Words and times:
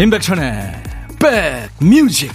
임백천의 0.00 0.74
백뮤직 1.18 2.30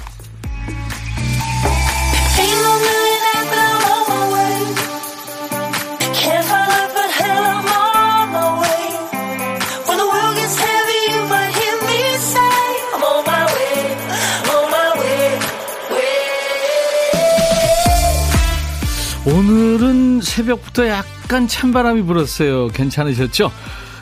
오늘은 19.25 20.19
새벽부터 20.19 20.89
약간 20.89 21.47
찬바람이 21.47 22.01
불었어요. 22.01 22.67
괜찮으셨죠? 22.67 23.53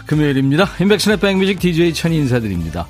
금요일입니다. 0.07 0.67
임백천의 0.79 1.19
백뮤직 1.19 1.59
DJ 1.59 1.93
천이 1.93 2.17
인사드립니다. 2.17 2.87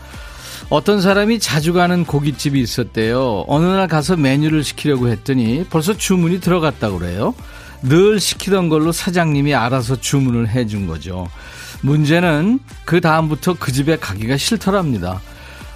어떤 0.71 1.02
사람이 1.02 1.39
자주 1.39 1.73
가는 1.73 2.05
고깃집이 2.05 2.57
있었대요. 2.61 3.43
어느 3.49 3.66
날 3.66 3.89
가서 3.89 4.16
메뉴를 4.16 4.63
시키려고 4.63 5.09
했더니 5.09 5.66
벌써 5.70 5.94
주문이 5.97 6.39
들어갔다고 6.39 6.99
그래요. 6.99 7.35
늘 7.81 8.21
시키던 8.21 8.70
걸로 8.70 8.94
사장님이 8.94 9.53
알아서 9.53 9.99
주문을 9.99 10.47
해준 10.47 10.88
거죠. 10.88 11.27
문제는 11.81 12.61
그 12.85 13.02
다음부터 13.02 13.57
그 13.59 13.73
집에 13.73 13.97
가기가 13.97 14.38
싫더랍니다. 14.38 15.20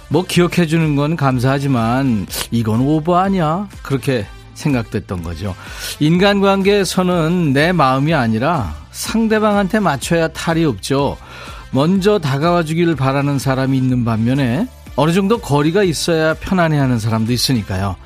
뭐 0.08 0.24
기억해 0.24 0.66
주는 0.66 0.96
건 0.96 1.14
감사하지만 1.14 2.26
이건 2.50 2.80
오버 2.80 3.18
아니야? 3.18 3.68
그렇게 3.82 4.24
생각됐던 4.54 5.22
거죠. 5.22 5.54
인간관계에서는 6.00 7.52
내 7.52 7.72
마음이 7.72 8.14
아니라 8.14 8.74
상대방한테 8.92 9.78
맞춰야 9.78 10.28
탈이 10.28 10.64
없죠. 10.64 11.18
먼저 11.70 12.18
다가와 12.18 12.62
주기를 12.62 12.96
바라는 12.96 13.38
사람이 13.38 13.76
있는 13.76 14.06
반면에 14.06 14.66
어느 14.96 15.12
정도 15.12 15.38
거리가 15.38 15.82
있어야 15.84 16.34
편안해 16.34 16.78
하는 16.78 16.98
사람도 16.98 17.32
있으니까요. 17.32 17.96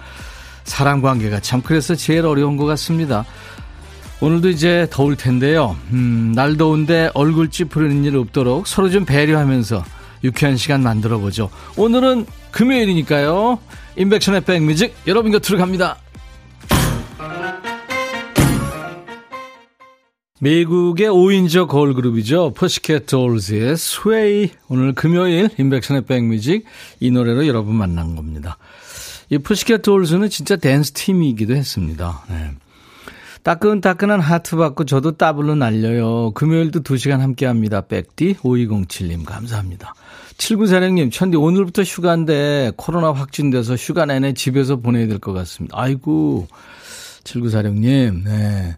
사람 0.64 1.00
관계가 1.00 1.40
참 1.40 1.62
그래서 1.62 1.94
제일 1.94 2.26
어려운 2.26 2.56
것 2.56 2.66
같습니다. 2.66 3.24
오늘도 4.20 4.50
이제 4.50 4.86
더울 4.90 5.16
텐데요. 5.16 5.76
음, 5.92 6.32
날 6.34 6.56
더운데 6.56 7.10
얼굴 7.14 7.50
찌푸리는 7.50 8.04
일 8.04 8.16
없도록 8.16 8.66
서로 8.66 8.90
좀 8.90 9.04
배려하면서 9.04 9.82
유쾌한 10.24 10.56
시간 10.56 10.82
만들어 10.82 11.18
보죠. 11.18 11.48
오늘은 11.76 12.26
금요일이니까요. 12.50 13.58
인백션의 13.96 14.42
백뮤직 14.42 14.94
여러분 15.06 15.32
곁으로 15.32 15.58
갑니다. 15.58 15.96
미국의 20.42 21.08
5인조 21.08 21.68
걸그룹이죠. 21.68 22.54
Pussycat 22.54 23.06
Dolls의 23.06 23.76
Sway. 23.76 24.50
오늘 24.68 24.94
금요일 24.94 25.50
인백션의 25.58 26.06
back 26.06 26.32
music 26.32 26.64
이 26.98 27.10
노래로 27.10 27.46
여러분 27.46 27.74
만난 27.74 28.16
겁니다. 28.16 28.56
이 29.28 29.36
Pussycat 29.38 29.82
Dolls는 29.82 30.30
진짜 30.30 30.56
댄스 30.56 30.92
팀이기도 30.92 31.54
했습니다. 31.54 32.24
네. 32.30 32.52
따끈따끈한 33.42 34.20
하트 34.20 34.56
받고 34.56 34.84
저도 34.84 35.12
따블로 35.18 35.54
날려요. 35.56 36.32
금요일도 36.32 36.80
2시간 36.80 37.18
함께 37.18 37.44
합니다. 37.46 37.82
백디 37.82 38.36
5207님 38.42 39.24
감사합니다. 39.24 39.94
7946님 40.38 41.12
천디 41.12 41.36
오늘부터 41.36 41.82
휴가인데 41.82 42.72
코로나 42.76 43.12
확진돼서 43.12 43.74
휴가 43.76 44.06
내내 44.06 44.32
집에서 44.32 44.76
보내야 44.76 45.06
될 45.06 45.18
것 45.18 45.32
같습니다. 45.34 45.74
아이고 45.78 46.48
7946님 47.24 48.24
네. 48.24 48.76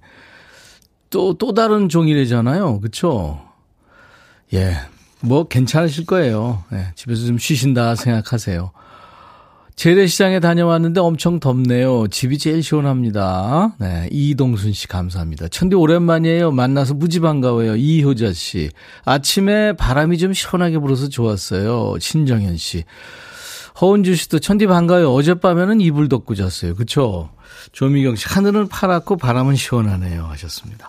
또, 1.12 1.34
또 1.34 1.54
다른 1.54 1.88
종이래잖아요. 1.88 2.80
그쵸? 2.80 3.40
예. 4.52 4.74
뭐 5.20 5.46
괜찮으실 5.46 6.04
거예요. 6.06 6.64
예, 6.72 6.88
집에서 6.96 7.26
좀 7.26 7.38
쉬신다 7.38 7.94
생각하세요. 7.94 8.72
재래시장에 9.76 10.40
다녀왔는데 10.40 11.00
엄청 11.00 11.40
덥네요. 11.40 12.08
집이 12.08 12.38
제일 12.38 12.62
시원합니다. 12.62 13.76
네, 13.78 14.08
이동순 14.10 14.72
씨 14.72 14.88
감사합니다. 14.88 15.48
천디 15.48 15.76
오랜만이에요. 15.76 16.50
만나서 16.50 16.94
무지 16.94 17.20
반가워요. 17.20 17.76
이효자 17.76 18.32
씨. 18.32 18.70
아침에 19.04 19.74
바람이 19.74 20.18
좀 20.18 20.32
시원하게 20.32 20.78
불어서 20.78 21.08
좋았어요. 21.08 21.94
신정현 22.00 22.56
씨. 22.56 22.84
허은주 23.80 24.14
씨도 24.14 24.40
천디 24.40 24.66
반가워요. 24.66 25.12
어젯밤에는 25.12 25.80
이불 25.80 26.08
덮고 26.08 26.34
잤어요. 26.34 26.74
그쵸? 26.74 27.30
조미경 27.72 28.16
씨. 28.16 28.26
하늘은 28.28 28.68
파랗고 28.68 29.16
바람은 29.16 29.56
시원하네요. 29.56 30.24
하셨습니다. 30.24 30.88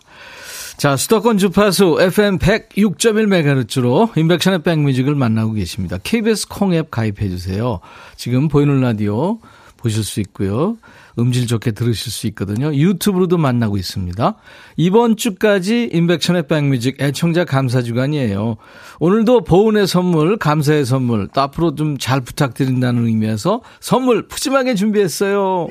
자, 0.83 0.97
수도권 0.97 1.37
주파수 1.37 1.97
FM 1.97 2.39
106.1MHz로 2.39 4.17
인백션의 4.17 4.63
백뮤직을 4.63 5.15
만나고 5.15 5.53
계십니다. 5.53 5.97
KBS 6.03 6.49
콩앱 6.49 6.91
가입해 6.91 7.29
주세요. 7.29 7.79
지금 8.17 8.49
보이는 8.49 8.81
라디오 8.81 9.39
보실 9.77 10.03
수 10.03 10.19
있고요. 10.19 10.75
음질 11.17 11.47
좋게 11.47 11.71
들으실 11.71 12.11
수 12.11 12.27
있거든요. 12.27 12.73
유튜브로도 12.73 13.37
만나고 13.37 13.77
있습니다. 13.77 14.35
이번 14.75 15.15
주까지 15.15 15.89
인백션의 15.93 16.47
백뮤직 16.47 17.01
애청자 17.01 17.45
감사 17.45 17.81
주간이에요. 17.81 18.57
오늘도 18.99 19.45
보은의 19.45 19.87
선물, 19.87 20.35
감사의 20.35 20.83
선물, 20.83 21.29
또 21.33 21.39
앞으로 21.39 21.75
좀 21.75 21.97
잘 21.97 22.19
부탁드린다는 22.19 23.07
의미에서 23.07 23.61
선물 23.79 24.27
푸짐하게 24.27 24.75
준비했어요. 24.75 25.69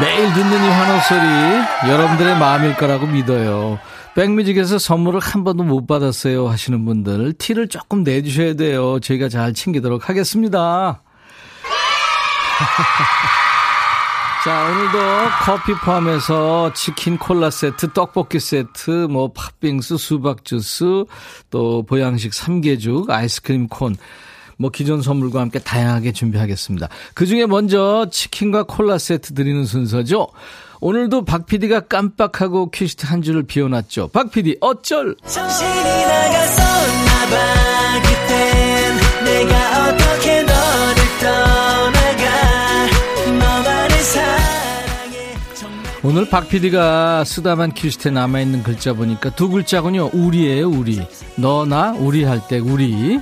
매일 0.00 0.32
듣는 0.32 0.64
이 0.64 0.68
환호 0.68 1.00
소리 1.00 1.90
여러분들의 1.90 2.38
마음일 2.38 2.76
거라고 2.76 3.06
믿어요. 3.06 3.78
백뮤직에서 4.14 4.78
선물을 4.78 5.20
한 5.20 5.44
번도 5.44 5.64
못 5.64 5.86
받았어요 5.86 6.48
하시는 6.48 6.84
분들 6.84 7.34
티를 7.34 7.68
조금 7.68 8.04
내주셔야 8.04 8.54
돼요. 8.54 9.00
저희가 9.00 9.28
잘 9.28 9.54
챙기도록 9.54 10.08
하겠습니다. 10.08 11.02
자, 14.44 14.68
오늘도 14.70 14.98
커피 15.42 15.74
포함해서 15.74 16.72
치킨 16.72 17.18
콜라 17.18 17.50
세트, 17.50 17.92
떡볶이 17.92 18.38
세트, 18.38 19.08
뭐 19.10 19.32
팥빙수, 19.32 19.98
수박 19.98 20.44
주스, 20.44 21.04
또 21.50 21.82
보양식 21.84 22.32
삼계죽, 22.32 23.10
아이스크림 23.10 23.66
콘 23.68 23.96
뭐 24.58 24.70
기존 24.70 25.02
선물과 25.02 25.40
함께 25.40 25.58
다양하게 25.60 26.12
준비하겠습니다. 26.12 26.88
그 27.14 27.26
중에 27.26 27.46
먼저 27.46 28.08
치킨과 28.10 28.64
콜라 28.64 28.98
세트 28.98 29.34
드리는 29.34 29.64
순서죠. 29.64 30.28
오늘도 30.80 31.24
박 31.24 31.46
PD가 31.46 31.80
깜빡하고 31.80 32.70
퀴즈트 32.70 33.06
한 33.06 33.22
줄을 33.22 33.44
비워놨죠. 33.44 34.08
박 34.08 34.30
PD 34.30 34.58
어쩔? 34.60 35.16
오늘 46.04 46.28
박 46.28 46.48
PD가 46.48 47.24
쓰다만 47.24 47.72
퀴즈트에 47.72 48.12
남아있는 48.12 48.62
글자 48.62 48.92
보니까 48.92 49.30
두 49.30 49.48
글자군요. 49.48 50.10
우리예요 50.12 50.68
우리. 50.70 51.00
너나 51.36 51.92
우리 51.98 52.24
할 52.24 52.40
때 52.48 52.58
우리. 52.58 53.20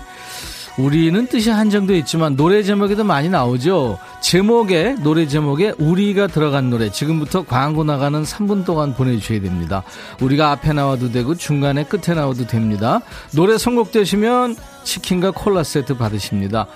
우리는 0.79 1.27
뜻이 1.27 1.49
한정되어 1.49 1.97
있지만 1.99 2.37
노래 2.37 2.63
제목에도 2.63 3.03
많이 3.03 3.31
나오죠. 3.31 3.99
제목에 4.21 4.95
노래 5.03 5.27
제목에 5.27 5.73
우리가 5.79 6.27
들어간 6.27 6.69
노래 6.69 6.91
지금부터 6.91 7.45
광고 7.47 7.83
나가는 7.83 8.23
3분 8.23 8.67
동안 8.67 8.95
보내주셔야 8.95 9.41
됩니다. 9.41 9.83
우리가 10.21 10.51
앞에 10.51 10.75
나와도 10.75 11.13
되고 11.13 11.35
중간에 11.35 11.85
끝에 11.85 12.15
나와도 12.15 12.47
됩니다. 12.47 13.01
노래 13.33 13.57
선곡되시면 13.57 14.57
치킨과 14.85 15.31
콜라 15.31 15.63
세트 15.63 15.97
받으십니다. 15.97 16.67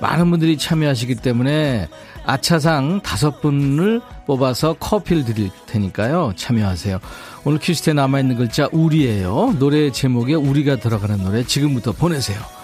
많은 0.00 0.28
분들이 0.28 0.58
참여하시기 0.58 1.14
때문에 1.16 1.88
아차상 2.26 3.00
다섯 3.02 3.40
분을 3.40 4.00
뽑아서 4.26 4.74
커피를 4.74 5.24
드릴 5.24 5.50
테니까요. 5.66 6.32
참여하세요. 6.34 6.98
오늘 7.44 7.60
퀴즈에 7.60 7.92
남아있는 7.92 8.36
글자 8.36 8.68
우리예요. 8.72 9.54
노래 9.60 9.92
제목에 9.92 10.34
우리가 10.34 10.76
들어가는 10.76 11.22
노래 11.22 11.44
지금부터 11.44 11.92
보내세요. 11.92 12.55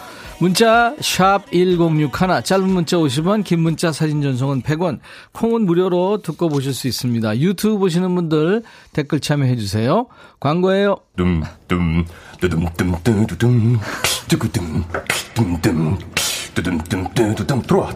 문자 0.43 0.93
1061, 1.01 2.43
짧은 2.43 2.69
문자 2.69 2.97
50원, 2.97 3.45
긴 3.45 3.61
문자 3.61 3.93
사진 3.93 4.23
전송은 4.23 4.63
100원, 4.63 4.99
콩은 5.31 5.65
무료로 5.67 6.23
듣고 6.23 6.49
보실 6.49 6.75
수 6.75 6.89
있습니다. 6.89 7.39
유튜브 7.39 7.79
보시는 7.79 8.13
분들 8.13 8.65
댓글 8.93 9.21
참여해 9.21 9.55
주세요. 9.55 10.09
광고예요. 10.41 10.97
둠둠 11.17 12.05
뚜둠 12.41 12.67
뚜두둠 13.05 13.79
뚜구둠 14.27 14.85
뚜둠 16.55 16.89
뚜두둠 17.15 17.63
들어와. 17.63 17.95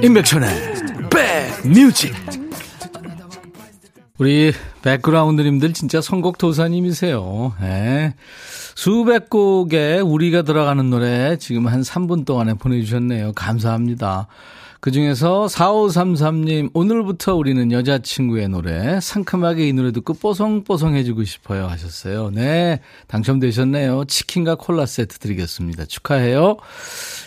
인백천의 0.00 0.48
백뮤직 1.10 2.39
우리 4.20 4.52
백그라운드님들 4.82 5.72
진짜 5.72 6.02
선곡 6.02 6.36
도사님이세요. 6.36 7.54
예. 7.62 8.12
수백 8.74 9.30
곡에 9.30 10.00
우리가 10.00 10.42
들어가는 10.42 10.90
노래 10.90 11.38
지금 11.38 11.66
한 11.66 11.80
3분 11.80 12.26
동안에 12.26 12.52
보내주셨네요. 12.52 13.32
감사합니다. 13.32 14.26
그 14.80 14.90
중에서 14.90 15.46
4533님, 15.46 16.68
오늘부터 16.74 17.34
우리는 17.34 17.72
여자친구의 17.72 18.50
노래, 18.50 19.00
상큼하게 19.00 19.68
이 19.68 19.72
노래 19.72 19.90
듣고 19.90 20.12
뽀송뽀송해지고 20.12 21.24
싶어요 21.24 21.66
하셨어요. 21.68 22.30
네, 22.30 22.80
당첨되셨네요. 23.06 24.04
치킨과 24.04 24.56
콜라 24.56 24.84
세트 24.84 25.18
드리겠습니다. 25.18 25.86
축하해요. 25.86 26.58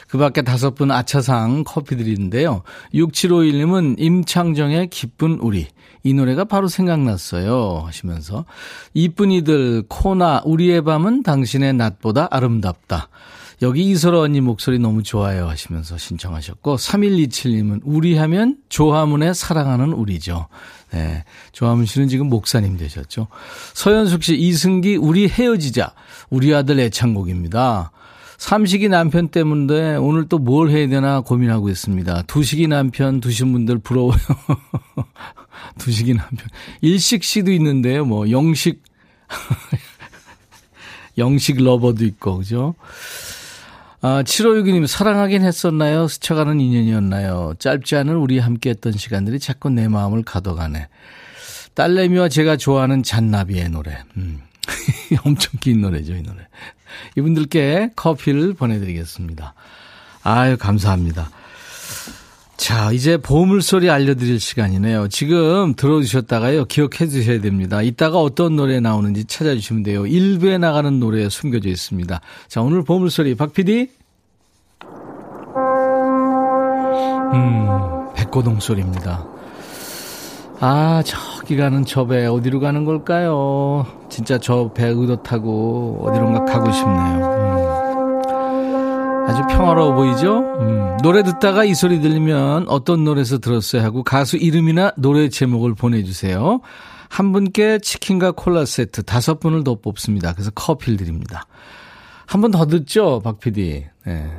그 0.07 0.19
밖에 0.19 0.43
다섯 0.43 0.75
분 0.75 0.91
아차상 0.91 1.63
커피 1.65 1.97
드리는데요. 1.97 2.61
6751님은 2.93 3.95
임창정의 3.97 4.89
기쁜 4.91 5.39
우리. 5.39 5.67
이 6.03 6.13
노래가 6.13 6.43
바로 6.43 6.67
생각났어요. 6.67 7.83
하시면서. 7.85 8.45
이쁜이들, 8.93 9.85
코나, 9.87 10.41
우리의 10.45 10.83
밤은 10.83 11.23
당신의 11.23 11.73
낮보다 11.73 12.27
아름답다. 12.29 13.09
여기 13.61 13.89
이설아 13.89 14.19
언니 14.19 14.41
목소리 14.41 14.77
너무 14.77 15.03
좋아요 15.03 15.47
하시면서 15.47 15.97
신청하셨고 15.97 16.75
3127님은 16.75 17.79
우리 17.85 18.17
하면 18.17 18.57
조화문의 18.67 19.33
사랑하는 19.33 19.93
우리죠. 19.93 20.47
네. 20.91 21.23
조화문 21.53 21.85
씨는 21.85 22.09
지금 22.09 22.27
목사님 22.27 22.77
되셨죠. 22.77 23.27
서현숙 23.73 24.23
씨 24.23 24.35
이승기 24.35 24.97
우리 24.97 25.29
헤어지자 25.29 25.93
우리 26.29 26.53
아들 26.53 26.79
애창곡입니다. 26.81 27.91
삼식이 28.43 28.89
남편 28.89 29.29
때문에 29.29 29.95
오늘 29.95 30.27
또 30.27 30.37
뭘 30.37 30.69
해야 30.69 30.85
되나 30.89 31.21
고민하고 31.21 31.69
있습니다. 31.69 32.23
두식이 32.23 32.67
남편 32.67 33.21
두신 33.21 33.53
분들 33.53 33.77
부러워요. 33.77 34.19
두식이 35.79 36.13
남편. 36.13 36.49
일식 36.81 37.23
씨도 37.23 37.53
있는데요. 37.53 38.03
뭐 38.03 38.29
영식 38.29 38.83
영식 41.17 41.63
러버도 41.63 42.03
있고 42.03 42.39
그죠? 42.39 42.75
아, 44.01 44.23
7562님, 44.23 44.87
사랑하긴 44.87 45.43
했었나요? 45.43 46.09
스쳐가는 46.09 46.59
인연이었나요? 46.59 47.53
짧지 47.59 47.95
않은 47.95 48.17
우리 48.17 48.39
함께 48.39 48.71
했던 48.71 48.91
시간들이 48.91 49.39
자꾸 49.39 49.69
내 49.69 49.87
마음을 49.87 50.23
가둬가네. 50.23 50.89
딸내미와 51.75 52.27
제가 52.27 52.57
좋아하는 52.57 53.03
잔나비의 53.03 53.69
노래. 53.69 53.97
음. 54.17 54.41
엄청 55.25 55.51
긴 55.59 55.81
노래죠, 55.81 56.13
이 56.15 56.21
노래. 56.21 56.47
이분들께 57.17 57.91
커피를 57.95 58.53
보내드리겠습니다. 58.53 59.53
아유, 60.23 60.57
감사합니다. 60.57 61.29
자, 62.55 62.91
이제 62.93 63.17
보물소리 63.17 63.89
알려드릴 63.89 64.39
시간이네요. 64.39 65.09
지금 65.09 65.73
들어주셨다가요, 65.75 66.65
기억해 66.65 67.07
주셔야 67.09 67.41
됩니다. 67.41 67.81
이따가 67.81 68.19
어떤 68.19 68.55
노래 68.55 68.79
나오는지 68.79 69.25
찾아주시면 69.25 69.83
돼요. 69.83 70.03
1부에 70.03 70.59
나가는 70.59 70.99
노래에 70.99 71.29
숨겨져 71.29 71.67
있습니다. 71.69 72.21
자, 72.47 72.61
오늘 72.61 72.83
보물소리, 72.83 73.35
박 73.35 73.53
PD? 73.53 73.89
음, 77.33 78.13
백고동 78.15 78.59
소리입니다. 78.59 79.32
아, 80.65 81.03
저기 81.05 81.57
가는 81.57 81.83
저 81.83 82.05
배 82.07 82.25
어디로 82.25 82.61
가는 82.61 82.85
걸까요? 82.85 83.85
진짜 84.09 84.37
저 84.37 84.71
배 84.73 84.87
의도 84.87 85.21
타고 85.21 85.99
어디론가 86.05 86.45
가고 86.45 86.71
싶네요. 86.71 87.43
음. 88.29 89.25
아주 89.27 89.41
평화로워 89.49 89.93
보이죠? 89.93 90.37
음. 90.61 90.97
노래 91.03 91.21
듣다가 91.23 91.65
이 91.65 91.73
소리 91.73 91.99
들리면 91.99 92.67
어떤 92.69 93.03
노래에서 93.03 93.39
들었어요 93.39 93.81
하고 93.81 94.03
가수 94.03 94.37
이름이나 94.37 94.93
노래 94.95 95.27
제목을 95.27 95.73
보내주세요. 95.75 96.61
한 97.09 97.31
분께 97.33 97.79
치킨과 97.79 98.31
콜라 98.31 98.63
세트 98.65 99.03
다섯 99.03 99.39
분을 99.41 99.63
더 99.65 99.75
뽑습니다. 99.75 100.31
그래서 100.33 100.49
커피를 100.51 100.95
드립니다. 100.97 101.45
한 102.25 102.39
번 102.41 102.51
더 102.51 102.65
듣죠, 102.65 103.19
박 103.21 103.39
PD. 103.39 103.85
네. 104.05 104.31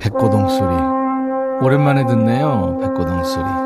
백고동 0.00 0.48
소리. 0.48 0.74
오랜만에 1.64 2.06
듣네요, 2.06 2.78
백고동 2.80 3.22
소리. 3.24 3.65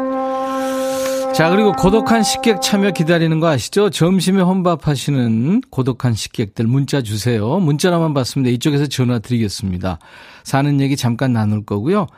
자, 1.40 1.48
그리고 1.48 1.72
고독한 1.72 2.22
식객 2.22 2.60
참여 2.60 2.90
기다리는 2.90 3.40
거 3.40 3.48
아시죠? 3.48 3.88
점심에 3.88 4.42
혼밥하시는 4.42 5.62
고독한 5.70 6.12
식객들 6.12 6.66
문자 6.66 7.00
주세요. 7.00 7.58
문자로만 7.60 8.12
받습니다. 8.12 8.52
이쪽에서 8.52 8.84
전화 8.88 9.20
드리겠습니다. 9.20 9.98
사는 10.44 10.80
얘기 10.82 10.98
잠깐 10.98 11.32
나눌 11.32 11.64
거고요. 11.64 12.08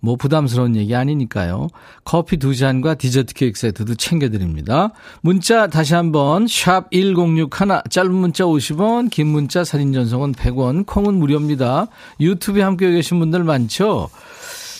뭐 0.00 0.16
부담스러운 0.16 0.76
얘기 0.76 0.94
아니니까요. 0.94 1.68
커피 2.04 2.36
두 2.36 2.54
잔과 2.54 2.96
디저트 2.96 3.32
케이크 3.32 3.58
세트도 3.58 3.94
챙겨드립니다. 3.94 4.90
문자 5.22 5.66
다시 5.68 5.94
한번 5.94 6.46
샵 6.46 6.90
1061, 6.90 7.48
짧은 7.88 8.12
문자 8.12 8.44
50원, 8.44 9.08
긴 9.10 9.28
문자 9.28 9.64
사진 9.64 9.94
전송은 9.94 10.34
100원, 10.34 10.84
콩은 10.84 11.14
무료입니다. 11.14 11.86
유튜브에 12.20 12.64
함께 12.64 12.90
계신 12.90 13.18
분들 13.18 13.44
많죠? 13.44 14.10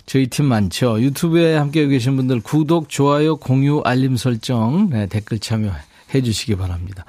저희 0.08 0.26
팀 0.26 0.46
많죠. 0.46 1.02
유튜브에 1.02 1.54
함께 1.54 1.86
계신 1.86 2.16
분들 2.16 2.40
구독, 2.40 2.88
좋아요, 2.88 3.36
공유, 3.36 3.82
알림 3.84 4.16
설정, 4.16 4.88
네, 4.88 5.06
댓글 5.06 5.38
참여해 5.38 6.22
주시기 6.24 6.56
바랍니다. 6.56 7.04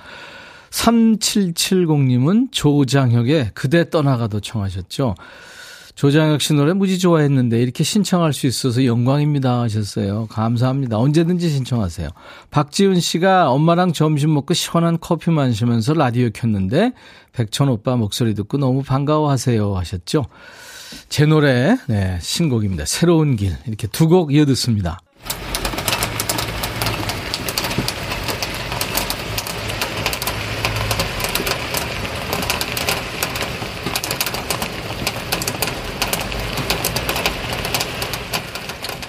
3770님은 0.70 2.50
조장혁의 2.52 3.52
그대 3.54 3.90
떠나가도 3.90 4.42
청하셨죠. 4.42 5.16
조장혁 5.96 6.42
씨 6.42 6.54
노래 6.54 6.74
무지 6.74 7.00
좋아했는데 7.00 7.62
이렇게 7.62 7.86
신청할 7.86 8.34
수 8.34 8.48
있어서 8.48 8.84
영광입니다 8.84 9.62
하셨어요. 9.62 10.28
감사합니다. 10.28 10.98
언제든지 10.98 11.50
신청하세요. 11.50 12.10
박지훈 12.52 13.00
씨가 13.00 13.50
엄마랑 13.50 13.94
점심 13.94 14.34
먹고 14.34 14.54
시원한 14.54 14.98
커피 15.00 15.32
마시면서 15.32 15.94
라디오 15.94 16.30
켰는데 16.34 16.92
백천 17.32 17.70
오빠 17.70 17.96
목소리 17.96 18.34
듣고 18.34 18.58
너무 18.58 18.84
반가워하세요 18.84 19.78
하셨죠. 19.78 20.26
제 21.10 21.26
노래, 21.26 21.78
네, 21.88 22.18
신곡입니다. 22.22 22.86
새로운 22.86 23.36
길. 23.36 23.56
이렇게 23.68 23.88
두 23.88 24.08
곡 24.08 24.34
이어 24.34 24.46
듣습니다. 24.46 25.00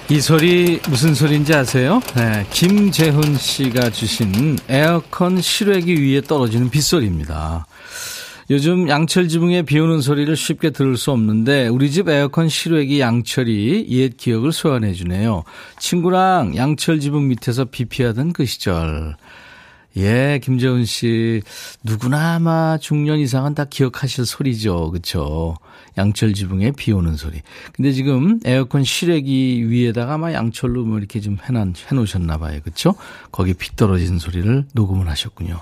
이 0.09 0.19
소리 0.19 0.81
무슨 0.89 1.15
소리인지 1.15 1.53
아세요? 1.55 2.01
네, 2.15 2.45
김재훈 2.51 3.37
씨가 3.37 3.91
주신 3.91 4.59
에어컨 4.67 5.39
실외기 5.41 5.95
위에 6.03 6.19
떨어지는 6.21 6.69
빗소리입니다. 6.69 7.65
요즘 8.51 8.89
양철 8.89 9.29
지붕에 9.29 9.61
비 9.61 9.79
오는 9.79 10.01
소리를 10.01 10.35
쉽게 10.35 10.71
들을 10.71 10.97
수 10.97 11.11
없는데 11.11 11.69
우리 11.69 11.89
집 11.89 12.09
에어컨 12.09 12.49
실외기 12.49 12.99
양철이 12.99 13.87
옛 13.91 14.17
기억을 14.17 14.51
소환해 14.51 14.91
주네요. 14.91 15.45
친구랑 15.79 16.57
양철 16.57 16.99
지붕 16.99 17.29
밑에서 17.29 17.63
비 17.63 17.85
피하던 17.85 18.33
그 18.33 18.45
시절. 18.45 19.15
예, 19.95 20.41
김재훈 20.43 20.83
씨. 20.83 21.41
누구나 21.81 22.35
아마 22.35 22.77
중년 22.77 23.19
이상은 23.19 23.55
다 23.55 23.63
기억하실 23.63 24.25
소리죠. 24.25 24.91
그쵸? 24.91 25.55
양철 25.97 26.33
지붕에 26.33 26.71
비 26.71 26.91
오는 26.91 27.15
소리. 27.15 27.39
근데 27.71 27.93
지금 27.93 28.41
에어컨 28.43 28.83
실외기 28.83 29.69
위에다가 29.69 30.15
아마 30.15 30.33
양철로 30.33 30.83
뭐 30.83 30.97
이렇게 30.99 31.21
좀 31.21 31.37
해놓, 31.47 31.69
해놓으셨나 31.89 32.37
봐요. 32.37 32.59
그쵸? 32.65 32.95
거기 33.31 33.53
비 33.53 33.73
떨어지는 33.77 34.19
소리를 34.19 34.65
녹음을 34.73 35.07
하셨군요. 35.07 35.61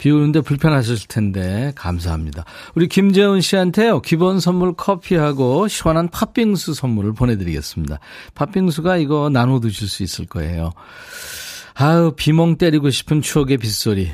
비 0.00 0.10
오는데 0.10 0.40
불편하셨을 0.40 1.08
텐데 1.08 1.72
감사합니다. 1.76 2.46
우리 2.74 2.88
김재훈 2.88 3.42
씨한테요. 3.42 4.00
기본 4.00 4.40
선물 4.40 4.72
커피하고 4.72 5.68
시원한 5.68 6.08
팥빙수 6.08 6.72
선물을 6.72 7.12
보내드리겠습니다. 7.12 8.00
팥빙수가 8.34 8.96
이거 8.96 9.28
나눠 9.28 9.60
드실 9.60 9.88
수 9.88 10.02
있을 10.02 10.24
거예요. 10.24 10.72
아우 11.74 12.12
비몽 12.16 12.56
때리고 12.56 12.88
싶은 12.88 13.20
추억의 13.20 13.58
빗소리. 13.58 14.10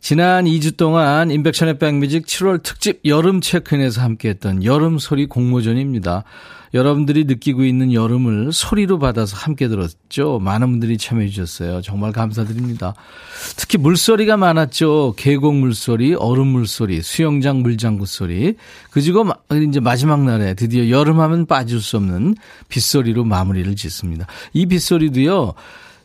지난 0.00 0.46
2주 0.46 0.78
동안 0.78 1.30
인백션의 1.30 1.78
백뮤직 1.78 2.26
7월 2.26 2.62
특집 2.62 3.02
여름 3.04 3.42
체크인에서 3.42 4.00
함께했던 4.00 4.64
여름 4.64 4.98
소리 4.98 5.26
공모전입니다. 5.26 6.24
여러분들이 6.74 7.24
느끼고 7.24 7.64
있는 7.64 7.92
여름을 7.92 8.52
소리로 8.52 8.98
받아서 8.98 9.36
함께 9.36 9.68
들었죠. 9.68 10.38
많은 10.38 10.70
분들이 10.70 10.96
참여해 10.96 11.28
주셨어요. 11.28 11.82
정말 11.82 12.12
감사드립니다. 12.12 12.94
특히 13.56 13.78
물소리가 13.78 14.36
많았죠. 14.36 15.14
계곡 15.16 15.54
물소리, 15.56 16.14
얼음 16.14 16.48
물소리, 16.48 17.02
수영장 17.02 17.62
물장구 17.62 18.06
소리. 18.06 18.54
그지고 18.90 19.26
이제 19.68 19.80
마지막 19.80 20.22
날에 20.24 20.54
드디어 20.54 20.88
여름하면 20.88 21.46
빠질 21.46 21.80
수 21.80 21.98
없는 21.98 22.36
빗소리로 22.68 23.24
마무리를 23.24 23.74
짓습니다. 23.76 24.26
이 24.52 24.66
빗소리도요. 24.66 25.54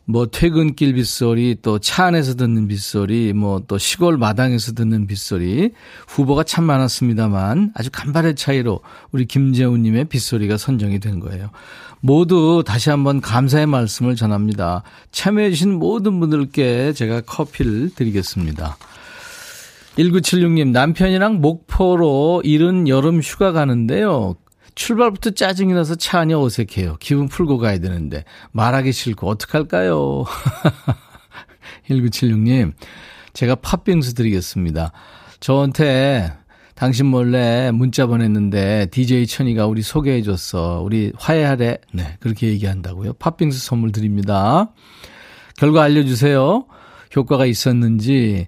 뭐 0.09 0.25
퇴근길 0.25 0.93
빗소리, 0.93 1.57
또 1.61 1.79
차 1.79 2.05
안에서 2.05 2.35
듣는 2.35 2.67
빗소리, 2.69 3.33
뭐 3.33 3.59
또 3.67 3.77
시골 3.77 4.17
마당에서 4.17 4.71
듣는 4.71 5.05
빗소리 5.05 5.71
후보가 6.07 6.43
참 6.43 6.63
많았습니다만 6.63 7.73
아주 7.75 7.89
간발의 7.91 8.35
차이로 8.35 8.79
우리 9.11 9.25
김재훈님의 9.25 10.05
빗소리가 10.05 10.55
선정이 10.57 10.99
된 10.99 11.19
거예요. 11.19 11.49
모두 11.99 12.63
다시 12.65 12.89
한번 12.89 13.19
감사의 13.19 13.65
말씀을 13.65 14.15
전합니다. 14.15 14.83
참여해주신 15.11 15.73
모든 15.73 16.19
분들께 16.21 16.93
제가 16.93 17.21
커피를 17.21 17.89
드리겠습니다. 17.93 18.77
1976님, 19.97 20.69
남편이랑 20.69 21.41
목포로 21.41 22.43
이른 22.45 22.87
여름 22.87 23.19
휴가 23.19 23.51
가는데요. 23.51 24.35
출발부터 24.77 25.31
짜증이 25.31 25.73
나서 25.73 25.95
차 25.95 26.19
안이 26.19 26.35
어색해요. 26.35 26.97
기분 26.99 27.27
풀고 27.27 27.57
가야 27.57 27.79
되는데 27.79 28.23
말하기 28.51 28.91
싫고 28.91 29.27
어떡할까요? 29.27 30.23
1976님, 31.89 32.73
제가 33.33 33.55
팥빙수 33.55 34.13
드리겠습니다. 34.13 34.91
저한테 35.39 36.31
당신 36.75 37.07
몰래 37.07 37.71
문자 37.71 38.05
보냈는데 38.05 38.87
DJ 38.91 39.25
천이가 39.25 39.65
우리 39.65 39.81
소개해 39.81 40.21
줬어. 40.21 40.81
우리 40.83 41.11
화해하래. 41.17 41.79
네, 41.91 42.17
그렇게 42.19 42.47
얘기한다고요. 42.49 43.13
팥빙수 43.13 43.59
선물 43.59 43.91
드립니다. 43.91 44.71
결과 45.57 45.83
알려주세요. 45.83 46.67
효과가 47.15 47.47
있었는지. 47.47 48.45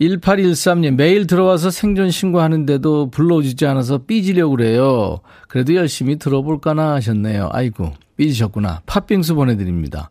1813님, 0.00 0.94
매일 0.94 1.26
들어와서 1.26 1.70
생존 1.70 2.10
신고하는데도 2.10 3.10
불러주지 3.10 3.66
않아서 3.66 3.98
삐지려고 3.98 4.56
그래요. 4.56 5.20
그래도 5.48 5.74
열심히 5.74 6.18
들어볼까나 6.18 6.94
하셨네요. 6.94 7.48
아이고, 7.52 7.92
삐지셨구나. 8.16 8.82
팥빙수 8.86 9.34
보내드립니다. 9.34 10.10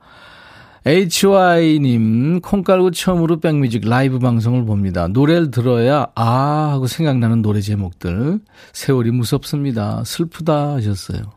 HY님, 0.85 2.41
콩 2.41 2.63
깔고 2.63 2.91
처음으로 2.91 3.39
백뮤직 3.39 3.87
라이브 3.87 4.19
방송을 4.19 4.65
봅니다. 4.65 5.07
노래를 5.07 5.49
들어야, 5.49 6.07
아, 6.13 6.69
하고 6.71 6.85
생각나는 6.85 7.41
노래 7.41 7.59
제목들. 7.59 8.39
세월이 8.73 9.11
무섭습니다. 9.11 10.03
슬프다 10.05 10.73
하셨어요. 10.73 11.34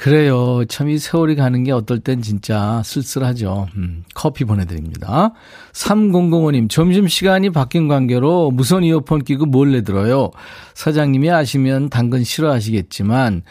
그래요. 0.00 0.64
참 0.66 0.88
이 0.88 0.96
세월이 0.98 1.36
가는 1.36 1.62
게 1.62 1.72
어떨 1.72 2.00
땐 2.00 2.22
진짜 2.22 2.80
쓸쓸하죠. 2.86 3.68
음, 3.76 4.02
커피 4.14 4.46
보내드립니다. 4.46 5.34
3005님, 5.74 6.70
점심시간이 6.70 7.50
바뀐 7.50 7.86
관계로 7.86 8.50
무선 8.50 8.82
이어폰 8.82 9.24
끼고 9.24 9.44
몰래 9.44 9.82
들어요. 9.82 10.30
사장님이 10.72 11.30
아시면 11.30 11.90
당근 11.90 12.24
싫어하시겠지만, 12.24 13.42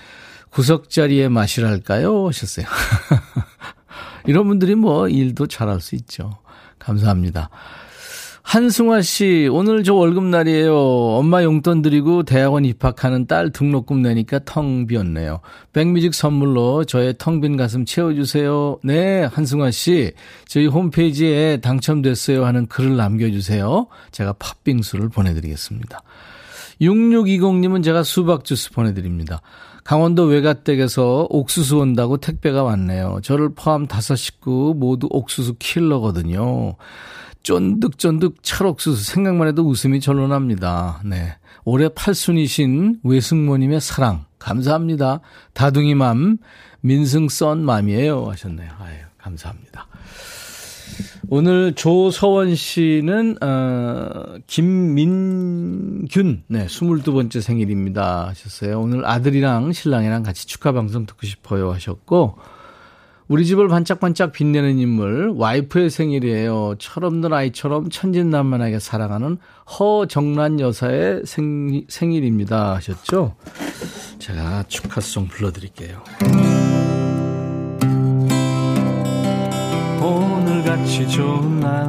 구석자리에 0.49 1.29
마시랄까요? 1.29 2.29
하셨어요. 2.29 2.65
이런 4.25 4.47
분들이 4.47 4.73
뭐 4.73 5.07
일도 5.07 5.45
잘할 5.45 5.79
수 5.79 5.93
있죠. 5.93 6.39
감사합니다. 6.79 7.51
한승화 8.41 9.01
씨, 9.01 9.47
오늘 9.51 9.83
저 9.83 9.93
월급날이에요. 9.93 10.73
엄마 10.75 11.43
용돈 11.43 11.81
드리고 11.81 12.23
대학원 12.23 12.65
입학하는 12.65 13.27
딸 13.27 13.51
등록금 13.51 14.01
내니까 14.01 14.39
텅 14.45 14.87
비었네요. 14.87 15.41
백뮤직 15.73 16.13
선물로 16.13 16.85
저의 16.85 17.15
텅 17.17 17.41
빈 17.41 17.57
가슴 17.57 17.85
채워주세요. 17.85 18.79
네, 18.83 19.23
한승화 19.23 19.71
씨. 19.71 20.13
저희 20.47 20.67
홈페이지에 20.67 21.57
당첨됐어요 21.57 22.45
하는 22.45 22.65
글을 22.65 22.95
남겨주세요. 22.95 23.87
제가 24.11 24.33
팥빙수를 24.33 25.09
보내드리겠습니다. 25.09 26.01
6620님은 26.81 27.83
제가 27.83 28.03
수박 28.03 28.45
주스 28.45 28.71
보내드립니다. 28.71 29.41
강원도 29.83 30.23
외가댁에서 30.23 31.27
옥수수 31.29 31.77
온다고 31.77 32.17
택배가 32.17 32.63
왔네요. 32.63 33.19
저를 33.23 33.49
포함 33.55 33.87
다섯 33.87 34.15
식구 34.15 34.73
모두 34.77 35.07
옥수수 35.09 35.55
킬러거든요. 35.59 36.75
쫀득쫀득 37.43 38.43
찰옥수수 38.43 39.03
생각만 39.03 39.47
해도 39.47 39.63
웃음이 39.67 39.99
절로 39.99 40.27
납니다. 40.27 41.01
네. 41.05 41.35
올해 41.65 41.89
팔순이신 41.89 42.99
외승모님의 43.03 43.81
사랑 43.81 44.25
감사합니다. 44.39 45.21
다둥이맘 45.53 46.37
민승 46.81 47.29
썬 47.29 47.63
맘이에요 47.63 48.29
하셨네요. 48.29 48.69
아유 48.79 48.97
감사합니다. 49.17 49.87
오늘 51.29 51.73
조서원 51.75 52.55
씨는 52.55 53.37
어, 53.43 54.37
김민균 54.47 56.43
네 56.47 56.65
22번째 56.65 57.41
생일입니다 57.41 58.29
하셨어요. 58.29 58.79
오늘 58.79 59.05
아들이랑 59.05 59.71
신랑이랑 59.71 60.23
같이 60.23 60.47
축하 60.47 60.71
방송 60.71 61.05
듣고 61.05 61.27
싶어요 61.27 61.71
하셨고 61.71 62.37
우리 63.29 63.45
집을 63.45 63.67
반짝반짝 63.67 64.31
빛내는 64.31 64.79
인물 64.79 65.31
와이프의 65.35 65.91
생일이에요. 65.91 66.73
철없는 66.79 67.31
아이처럼 67.31 67.91
천진난만하게 67.91 68.79
사랑하는 68.79 69.37
허정란 69.79 70.59
여사의 70.59 71.21
생, 71.25 71.85
생일입니다 71.87 72.73
하셨죠. 72.77 73.35
제가 74.17 74.63
축하송 74.67 75.27
불러드릴게요. 75.27 76.01
오늘같이 80.01 81.07
좋은 81.07 81.59
날 81.59 81.87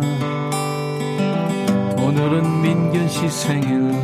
오늘은 1.97 2.61
민균 2.61 3.09
씨 3.09 3.31
생일 3.31 3.95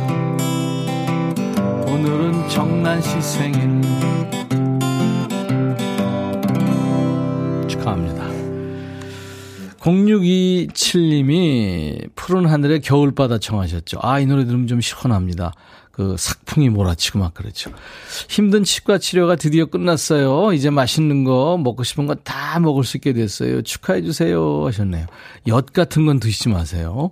오늘은 1.85 2.49
정란 2.49 2.99
씨 2.99 3.21
생일 3.21 3.81
0627님이 9.87 12.09
푸른 12.15 12.45
하늘에 12.45 12.79
겨울바다 12.79 13.37
청하셨죠. 13.39 13.99
아, 14.01 14.19
이 14.19 14.25
노래 14.25 14.43
들으면 14.45 14.67
좀 14.67 14.81
시원합니다. 14.81 15.53
그 15.91 16.15
삭풍이 16.17 16.69
몰아치고 16.69 17.19
막 17.19 17.33
그렇죠. 17.33 17.71
힘든 18.29 18.63
치과 18.63 18.97
치료가 18.99 19.35
드디어 19.37 19.65
끝났어요. 19.65 20.53
이제 20.53 20.69
맛있는 20.69 21.23
거 21.23 21.57
먹고 21.57 21.83
싶은 21.83 22.05
거 22.05 22.15
다 22.23 22.59
먹을 22.59 22.83
수 22.83 22.97
있게 22.97 23.13
됐어요. 23.13 23.61
축하해 23.61 24.01
주세요 24.01 24.65
하셨네요. 24.67 25.05
엿 25.47 25.71
같은 25.73 26.05
건 26.05 26.19
드시지 26.19 26.49
마세요. 26.49 27.11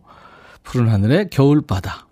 푸른 0.63 0.89
하늘의 0.89 1.29
겨울바다. 1.29 2.05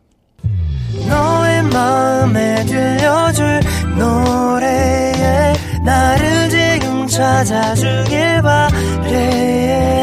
너의 1.08 1.64
마음에 1.64 2.66
들려줄 2.66 3.60
노래에 3.98 5.54
나를 5.86 6.50
지금 6.50 7.08
찾아주길 7.08 8.42
바래 8.42 10.03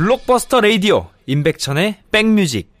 블록버스터 0.00 0.62
레이디오 0.62 1.10
임백천의 1.26 1.96
백뮤직 2.10 2.72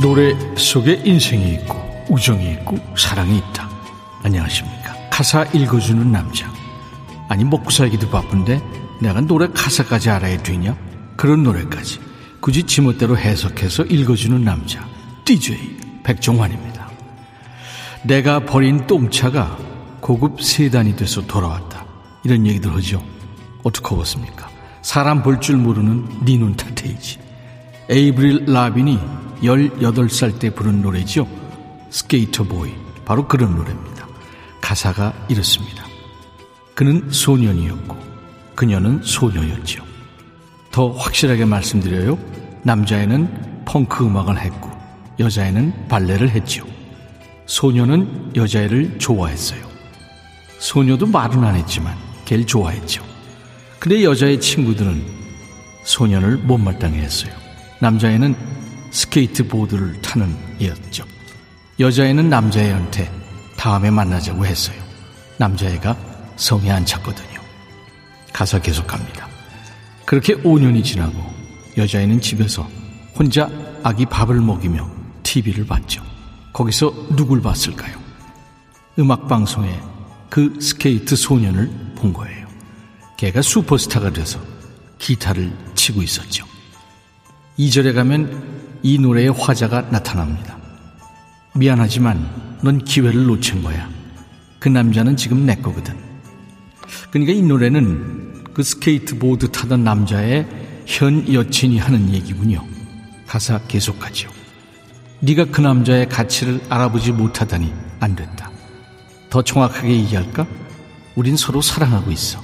노래 0.00 0.38
속에 0.56 1.02
인생이 1.04 1.54
있고 1.54 2.06
우정이 2.08 2.52
있고 2.52 2.78
사랑이 2.96 3.38
있다. 3.38 3.68
안녕하십니까. 4.22 4.94
가사 5.10 5.42
읽어주는 5.52 6.12
남자. 6.12 6.57
아니 7.28 7.44
먹고 7.44 7.70
살기도 7.70 8.08
바쁜데 8.10 8.60
내가 9.00 9.20
노래 9.20 9.48
가사까지 9.48 10.10
알아야 10.10 10.42
되냐? 10.42 10.76
그런 11.16 11.42
노래까지 11.42 12.00
굳이 12.40 12.62
지멋대로 12.64 13.16
해석해서 13.18 13.84
읽어주는 13.84 14.42
남자. 14.42 14.86
DJ 15.24 15.76
백종환입니다. 16.04 16.88
내가 18.04 18.40
버린 18.40 18.86
똥차가 18.86 19.58
고급 20.00 20.42
세단이 20.42 20.96
돼서 20.96 21.26
돌아왔다. 21.26 21.84
이런 22.24 22.46
얘기들 22.46 22.74
하죠. 22.74 23.02
어떻게 23.62 23.94
보습니까 23.94 24.48
사람 24.82 25.22
볼 25.22 25.40
줄 25.40 25.56
모르는 25.56 26.08
니눈 26.24 26.56
탓해이지. 26.56 27.18
에이브릴 27.90 28.44
라빈이 28.46 28.98
18살 29.42 30.38
때 30.38 30.50
부른 30.50 30.82
노래죠. 30.82 31.26
스케이터 31.90 32.44
보이. 32.44 32.72
바로 33.04 33.26
그런 33.26 33.56
노래입니다. 33.56 34.06
가사가 34.60 35.12
이렇습니다. 35.28 35.87
그는 36.78 37.10
소년이었고, 37.10 37.98
그녀는 38.54 39.00
소녀였죠. 39.02 39.84
더 40.70 40.92
확실하게 40.92 41.44
말씀드려요. 41.44 42.16
남자애는 42.62 43.64
펑크 43.64 44.06
음악을 44.06 44.38
했고, 44.38 44.70
여자애는 45.18 45.88
발레를 45.88 46.30
했죠. 46.30 46.64
소녀는 47.46 48.30
여자애를 48.36 49.00
좋아했어요. 49.00 49.58
소녀도 50.60 51.04
말은 51.06 51.42
안 51.42 51.56
했지만, 51.56 51.96
걔를 52.24 52.46
좋아했죠. 52.46 53.02
근데 53.80 54.04
여자의 54.04 54.40
친구들은 54.40 55.04
소년을 55.82 56.36
못마땅해 56.36 56.96
했어요. 56.96 57.32
남자애는 57.80 58.36
스케이트보드를 58.92 60.00
타는 60.00 60.32
애였죠. 60.62 61.04
여자애는 61.80 62.28
남자애한테 62.28 63.10
다음에 63.56 63.90
만나자고 63.90 64.46
했어요. 64.46 64.80
남자애가 65.38 66.07
성에 66.38 66.70
안 66.70 66.86
찼거든요. 66.86 67.40
가사 68.32 68.58
계속합니다. 68.60 69.28
그렇게 70.06 70.34
5년이 70.36 70.82
지나고 70.82 71.18
여자애는 71.76 72.20
집에서 72.20 72.66
혼자 73.18 73.50
아기 73.82 74.06
밥을 74.06 74.40
먹이며 74.40 74.88
TV를 75.22 75.66
봤죠. 75.66 76.02
거기서 76.52 77.08
누굴 77.14 77.42
봤을까요? 77.42 77.98
음악방송에 78.98 79.80
그 80.30 80.58
스케이트 80.60 81.14
소년을 81.14 81.94
본 81.96 82.12
거예요. 82.12 82.48
걔가 83.16 83.42
슈퍼스타가 83.42 84.12
돼서 84.12 84.40
기타를 84.98 85.52
치고 85.74 86.02
있었죠. 86.02 86.46
2절에 87.58 87.94
가면 87.94 88.78
이 88.82 88.98
노래의 88.98 89.30
화자가 89.30 89.90
나타납니다. 89.90 90.56
미안하지만 91.54 92.58
넌 92.62 92.78
기회를 92.84 93.26
놓친 93.26 93.62
거야. 93.62 93.88
그 94.58 94.68
남자는 94.68 95.16
지금 95.16 95.44
내 95.44 95.56
거거든. 95.56 96.07
그러니까 97.10 97.32
이 97.32 97.42
노래는 97.42 98.44
그 98.54 98.62
스케이트보드 98.62 99.50
타던 99.52 99.84
남자의 99.84 100.46
현 100.86 101.32
여친이 101.32 101.78
하는 101.78 102.12
얘기군요. 102.12 102.64
가사 103.26 103.60
계속하죠. 103.68 104.30
네가 105.20 105.46
그 105.46 105.60
남자의 105.60 106.08
가치를 106.08 106.60
알아보지 106.68 107.12
못하다니 107.12 107.72
안 108.00 108.16
됐다. 108.16 108.50
더 109.30 109.42
정확하게 109.42 109.90
얘기할까? 109.90 110.46
우린 111.14 111.36
서로 111.36 111.60
사랑하고 111.60 112.10
있어. 112.10 112.40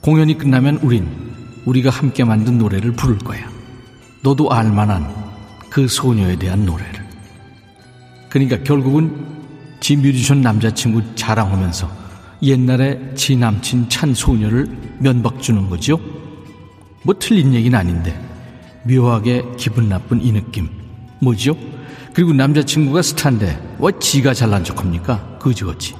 공연이 0.00 0.38
끝나면 0.38 0.76
우린 0.82 1.08
우리가 1.64 1.90
함께 1.90 2.24
만든 2.24 2.58
노래를 2.58 2.92
부를 2.92 3.18
거야. 3.18 3.50
너도 4.22 4.50
알만한 4.50 5.12
그 5.68 5.88
소녀에 5.88 6.36
대한 6.36 6.64
노래를. 6.64 7.04
그러니까 8.28 8.62
결국은 8.62 9.26
지 9.80 9.96
뮤지션 9.96 10.40
남자친구 10.40 11.16
자랑하면서 11.16 12.05
옛날에 12.42 13.14
지 13.14 13.36
남친 13.36 13.88
찬 13.88 14.14
소녀를 14.14 14.68
면박 14.98 15.40
주는 15.40 15.68
거죠. 15.68 15.98
뭐 17.02 17.14
틀린 17.18 17.54
얘기는 17.54 17.78
아닌데 17.78 18.18
묘하게 18.84 19.44
기분 19.56 19.88
나쁜 19.88 20.22
이 20.24 20.32
느낌 20.32 20.68
뭐죠? 21.20 21.56
그리고 22.12 22.32
남자친구가 22.32 23.02
스타인데 23.02 23.76
왜 23.78 23.92
지가 24.00 24.34
잘난 24.34 24.64
척합니까? 24.64 25.38
그지같이 25.38 25.94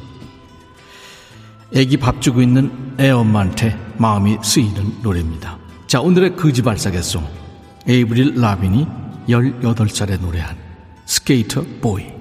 애기 1.75 1.97
밥 1.97 2.23
주고 2.23 2.41
있는 2.41 2.71
애 2.99 3.11
엄마한테 3.11 3.77
마음이 3.99 4.39
쓰이는 4.43 5.03
노래입니다. 5.03 5.59
자 5.87 6.01
오늘의 6.01 6.37
거지발싸개 6.37 7.05
song 7.05 7.25
에이브릴 7.89 8.41
라빈이 8.41 8.87
18살에 9.29 10.21
노래한 10.21 10.57
Sk8er 11.07 11.63
Boi 11.81 12.16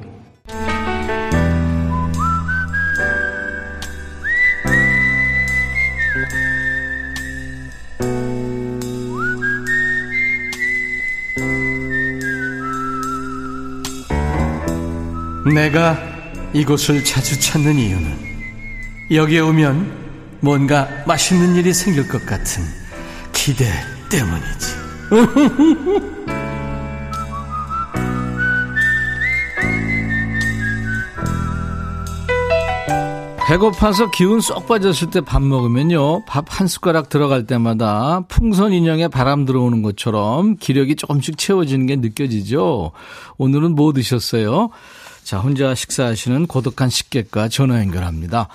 내가 15.53 15.97
이곳을 16.53 17.03
자주 17.03 17.39
찾는 17.39 17.75
이유는 17.75 18.25
여기에 19.11 19.39
오면 19.41 20.05
뭔가 20.41 20.87
맛있는 21.05 21.55
일이 21.55 21.73
생길 21.73 22.07
것 22.07 22.25
같은 22.25 22.63
기대 23.31 23.65
때문이지. 24.09 24.75
배고파서 33.47 34.09
기운 34.09 34.41
쏙 34.41 34.65
빠졌을 34.67 35.11
때 35.11 35.21
밥 35.21 35.43
먹으면요. 35.43 36.25
밥 36.25 36.45
한 36.49 36.67
숟가락 36.67 37.09
들어갈 37.09 37.45
때마다 37.45 38.21
풍선 38.27 38.73
인형에 38.73 39.07
바람 39.09 39.45
들어오는 39.45 39.83
것처럼 39.83 40.55
기력이 40.57 40.95
조금씩 40.95 41.37
채워지는 41.37 41.85
게 41.85 41.95
느껴지죠. 41.97 42.91
오늘은 43.37 43.75
뭐 43.75 43.93
드셨어요? 43.93 44.69
자, 45.25 45.39
혼자 45.39 45.73
식사하시는 45.73 46.45
고독한 46.45 46.87
식객과 46.87 47.47
전화 47.47 47.79
연결합니다. 47.79 48.47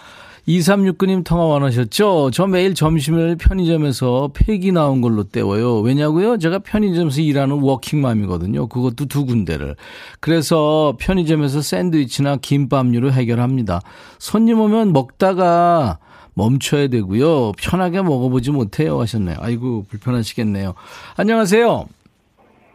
2369님 0.47 1.25
통화 1.25 1.43
원하셨죠? 1.47 2.31
저 2.33 2.47
매일 2.47 2.77
점심을 2.77 3.37
편의점에서 3.39 4.31
폐기 4.33 4.71
나온 4.71 5.01
걸로 5.01 5.25
때워요. 5.25 5.81
왜냐고요? 5.81 6.39
제가 6.39 6.61
편의점에서 6.61 7.23
일하는 7.23 7.61
워킹맘이거든요. 7.61 8.69
그것도 8.69 9.07
두 9.07 9.27
군데를. 9.27 9.75
그래서 10.21 10.95
편의점에서 11.01 11.61
샌드위치나 11.61 12.37
김밥류로 12.37 13.11
해결합니다. 13.11 13.81
손님 14.21 14.61
오면 14.61 14.93
먹다가 14.93 15.99
멈춰야 16.35 16.87
되고요. 16.87 17.51
편하게 17.59 18.01
먹어보지 18.01 18.53
못해요 18.53 19.01
하셨네요. 19.01 19.39
아이고 19.41 19.87
불편하시겠네요. 19.89 20.75
안녕하세요. 21.17 21.87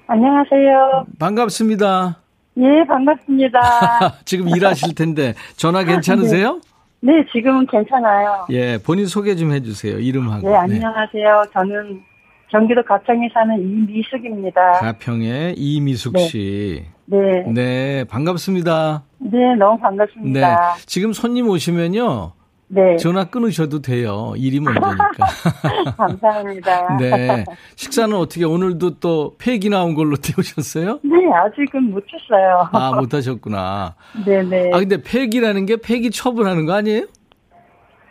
안녕하세요. 0.07 1.05
반갑습니다. 1.17 2.24
예, 2.57 2.85
반갑습니다. 2.87 3.59
지금 4.25 4.47
일하실 4.49 4.95
텐데 4.95 5.33
전화 5.57 5.83
괜찮으세요? 5.83 6.61
네. 7.01 7.13
네, 7.13 7.25
지금은 7.31 7.67
괜찮아요. 7.67 8.47
예, 8.49 8.77
본인 8.83 9.05
소개 9.05 9.35
좀 9.35 9.51
해주세요. 9.51 9.99
이름하고. 9.99 10.49
네, 10.49 10.55
안녕하세요. 10.55 11.41
네. 11.43 11.49
저는 11.53 12.01
경기도 12.49 12.81
가평에 12.83 13.29
사는 13.33 13.59
이미숙입니다. 13.59 14.71
가평의 14.79 15.55
이미숙 15.57 16.13
네. 16.13 16.19
씨. 16.21 16.85
네. 17.05 17.17
네, 17.53 18.03
반갑습니다. 18.05 19.03
네, 19.19 19.55
너무 19.55 19.77
반갑습니다. 19.79 20.39
네, 20.39 20.55
지금 20.85 21.13
손님 21.13 21.49
오시면요. 21.49 22.31
네. 22.67 22.97
전화 22.97 23.25
끊으셔도 23.25 23.81
돼요. 23.81 24.33
일이 24.37 24.59
먼저니까. 24.59 25.05
감사합니다. 25.97 26.97
네. 26.99 27.45
식사는 27.75 28.15
어떻게 28.15 28.43
오늘도 28.43 28.99
또 28.99 29.35
폐기 29.37 29.69
나온 29.69 29.93
걸로 29.93 30.15
때우셨어요? 30.15 30.99
네, 31.03 31.31
아직은 31.33 31.91
못 31.91 32.03
했어요. 32.11 32.67
아, 32.71 32.93
못 32.95 33.13
하셨구나. 33.13 33.95
네네. 34.25 34.71
아, 34.73 34.79
근데 34.79 35.01
폐기라는 35.01 35.65
게 35.65 35.77
폐기 35.77 36.09
처분하는 36.09 36.65
거 36.65 36.73
아니에요? 36.73 37.05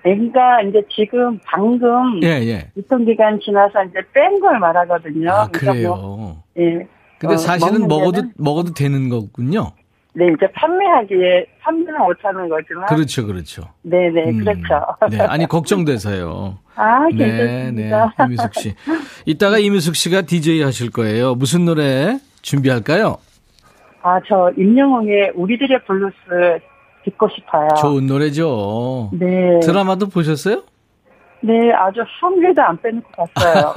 그러니까 0.03 0.61
이제 0.63 0.83
지금 0.95 1.41
방금 1.47 2.23
예, 2.23 2.29
예. 2.47 2.71
유통기간 2.77 3.41
지나서 3.43 3.85
이제 3.85 4.01
뺀 4.13 4.39
걸 4.39 4.59
말하거든요. 4.59 5.31
아, 5.31 5.49
그러니까 5.49 5.73
그래요. 5.73 5.95
뭐, 5.97 6.43
예. 6.59 6.87
근데 7.19 7.35
어, 7.35 7.39
사실은 7.39 7.89
먹어도, 7.89 8.13
데는? 8.13 8.33
먹어도 8.37 8.75
되는 8.75 9.09
거군요. 9.09 9.73
네, 10.17 10.27
이제 10.27 10.47
판매하기에 10.53 11.47
판매는 11.61 11.99
못하는 11.99 12.49
거지만. 12.49 12.87
그렇죠, 12.87 13.27
그렇죠. 13.27 13.63
네 13.83 14.11
네, 14.11 14.31
음, 14.31 14.39
그렇죠. 14.39 14.87
네, 15.11 15.21
아니, 15.21 15.47
걱정돼서요. 15.47 16.59
아, 16.77 17.07
네, 17.13 17.71
네. 17.73 17.83
괜찮습니다. 17.83 18.25
이미숙 18.27 18.55
씨. 18.55 18.75
이따가 19.27 19.59
이미숙 19.59 19.97
씨가 19.97 20.23
DJ 20.23 20.63
하실 20.63 20.91
거예요. 20.91 21.35
무슨 21.35 21.65
노래 21.65 22.19
준비할까요? 22.43 23.17
아, 24.03 24.21
저 24.29 24.53
임영웅의 24.57 25.33
우리들의 25.35 25.85
블루스 25.85 26.61
듣고 27.05 27.29
싶어요. 27.29 27.69
좋은 27.81 28.07
노래죠. 28.07 29.11
네. 29.15 29.59
드라마도 29.63 30.09
보셨어요? 30.09 30.63
네, 31.47 31.73
아주 31.73 32.01
한 32.21 32.41
개도 32.41 32.63
안 32.63 32.81
빼놓고 32.81 33.11
봤어요. 33.35 33.75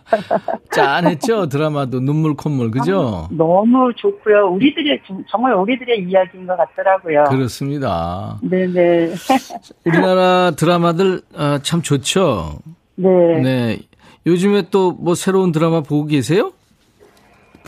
짠했죠? 0.72 1.48
드라마도 1.48 2.00
눈물 2.00 2.34
콧물, 2.34 2.70
그죠? 2.70 3.28
너무 3.30 3.92
좋고요. 3.94 4.48
우리들의 4.52 5.00
정- 5.06 5.22
정말 5.28 5.52
우리들의 5.54 6.04
이야기인 6.08 6.46
것 6.46 6.56
같더라고요. 6.56 7.24
그렇습니다. 7.24 8.38
네네. 8.42 9.12
우리나라 9.84 10.52
드라마들 10.52 11.20
아, 11.36 11.58
참 11.62 11.82
좋죠? 11.82 12.58
네. 12.96 13.08
네. 13.42 13.78
요즘에 14.26 14.70
또 14.70 14.92
뭐 14.92 15.14
새로운 15.14 15.52
드라마 15.52 15.80
보고 15.82 16.06
계세요? 16.06 16.52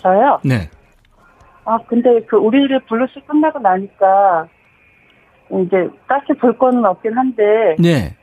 저요. 0.01 0.39
네. 0.45 0.71
아, 1.67 1.79
근데 1.87 2.21
그 2.29 2.37
우리들의 2.37 2.81
블루스 2.89 3.21
끝나고 3.27 3.59
나니까 3.59 4.47
이제 5.65 5.89
딱히 6.09 6.33
볼 6.35 6.57
거는 6.57 6.85
없긴 6.85 7.17
한데 7.17 7.43
네. 7.79 8.17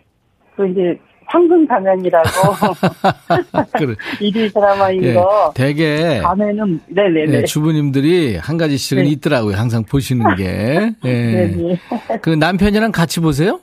그 0.55 0.67
이제 0.67 0.99
황금 1.31 1.65
가면이라고 1.65 2.27
그래. 3.77 3.95
일일 4.19 4.51
드라마인 4.51 5.01
예. 5.03 5.13
거 5.13 5.51
되게 5.55 6.19
밤에는 6.21 6.81
네네네. 6.87 7.25
네, 7.39 7.43
주부님들이 7.45 8.35
한 8.35 8.57
가지씩은 8.57 9.03
네. 9.03 9.09
있더라고요. 9.11 9.55
항상 9.55 9.83
보시는 9.83 10.35
게. 10.35 10.91
예. 11.05 11.47
네네. 11.47 11.77
그 12.21 12.31
남편이랑 12.31 12.91
같이 12.91 13.21
보세요? 13.21 13.61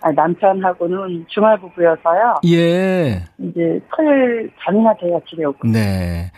아, 0.00 0.12
남편하고는 0.12 1.26
주말 1.28 1.58
부부여서요. 1.58 2.36
예. 2.46 3.24
이제 3.40 3.80
토요일 3.96 4.48
밤이나 4.64 4.94
돼야 5.00 5.18
집에 5.28 5.44
오고. 5.44 5.66
네. 5.66 6.30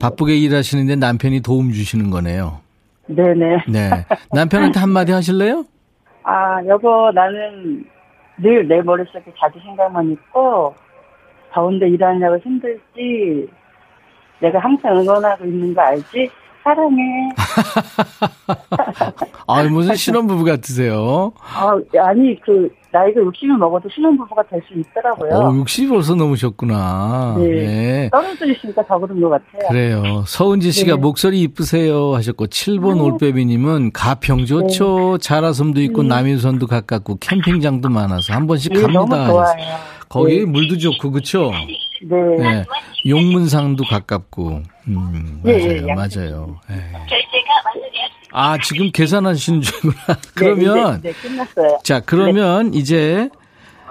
바쁘게 0.00 0.36
일하시는데 0.36 0.96
남편이 0.96 1.40
도움 1.42 1.70
주시는 1.70 2.10
거네요. 2.10 2.58
네네. 3.06 3.64
네. 3.68 3.90
남편한테 4.32 4.80
한마디 4.80 5.12
하실래요? 5.12 5.64
아, 6.24 6.58
여보, 6.66 7.12
나는 7.14 7.84
늘 8.38 8.66
내 8.68 8.80
머릿속에 8.82 9.32
자기 9.38 9.60
생각만 9.60 10.10
있고, 10.12 10.74
더운데 11.52 11.88
일하느냐고 11.88 12.38
힘들지, 12.38 13.48
내가 14.40 14.58
항상 14.58 14.96
응원하고 14.98 15.44
있는 15.44 15.72
거 15.74 15.80
알지? 15.82 16.30
사랑해. 16.64 17.28
아, 19.46 19.62
무슨 19.64 19.94
신혼부부 19.94 20.44
같으세요? 20.44 21.32
아, 21.40 21.78
아니, 22.00 22.40
그, 22.40 22.68
나이가 22.94 23.20
60을 23.20 23.58
먹어도 23.58 23.88
신혼부부가 23.92 24.44
될 24.44 24.62
수 24.68 24.78
있더라고요. 24.78 25.34
어, 25.34 25.52
60 25.52 25.88
벌써 25.90 26.14
넘으셨구나. 26.14 27.34
네. 27.38 27.44
네. 27.48 28.10
떨어져 28.10 28.46
있으니까 28.46 28.86
더 28.86 28.98
그런 28.98 29.20
것 29.20 29.30
같아요. 29.30 29.68
그래요. 29.68 30.24
서은지 30.26 30.70
씨가 30.70 30.94
네. 30.94 31.00
목소리 31.00 31.40
이쁘세요 31.42 32.14
하셨고 32.14 32.46
7번 32.46 33.02
올빼미님은 33.02 33.90
가평 33.92 34.46
좋죠. 34.46 35.18
자라섬도 35.18 35.82
있고 35.82 36.02
네. 36.02 36.08
남인선도 36.10 36.68
가깝고 36.68 37.16
캠핑장도 37.20 37.88
많아서 37.90 38.32
한 38.32 38.46
번씩 38.46 38.72
네, 38.72 38.80
갑니다. 38.82 39.00
너무 39.00 39.14
하셨어요. 39.40 39.56
좋아요. 39.64 39.76
거기 40.08 40.38
네. 40.38 40.44
물도 40.44 40.78
좋고 40.78 41.10
그쵸? 41.10 41.50
네. 42.04 42.16
네. 42.38 42.64
용문상도 43.08 43.84
가깝고. 43.90 44.62
음, 44.88 45.40
네, 45.42 45.58
맞아요. 45.58 45.86
네, 45.86 45.94
맞아요. 45.94 46.56
네. 46.68 46.76
아, 48.36 48.58
지금 48.58 48.90
계산하시는 48.90 49.60
중이구나. 49.60 49.94
그러면 50.34 51.00
네, 51.00 51.12
네, 51.12 51.12
네, 51.12 51.28
끝났어요. 51.28 51.78
자, 51.84 52.00
그러면 52.00 52.74
이제 52.74 53.30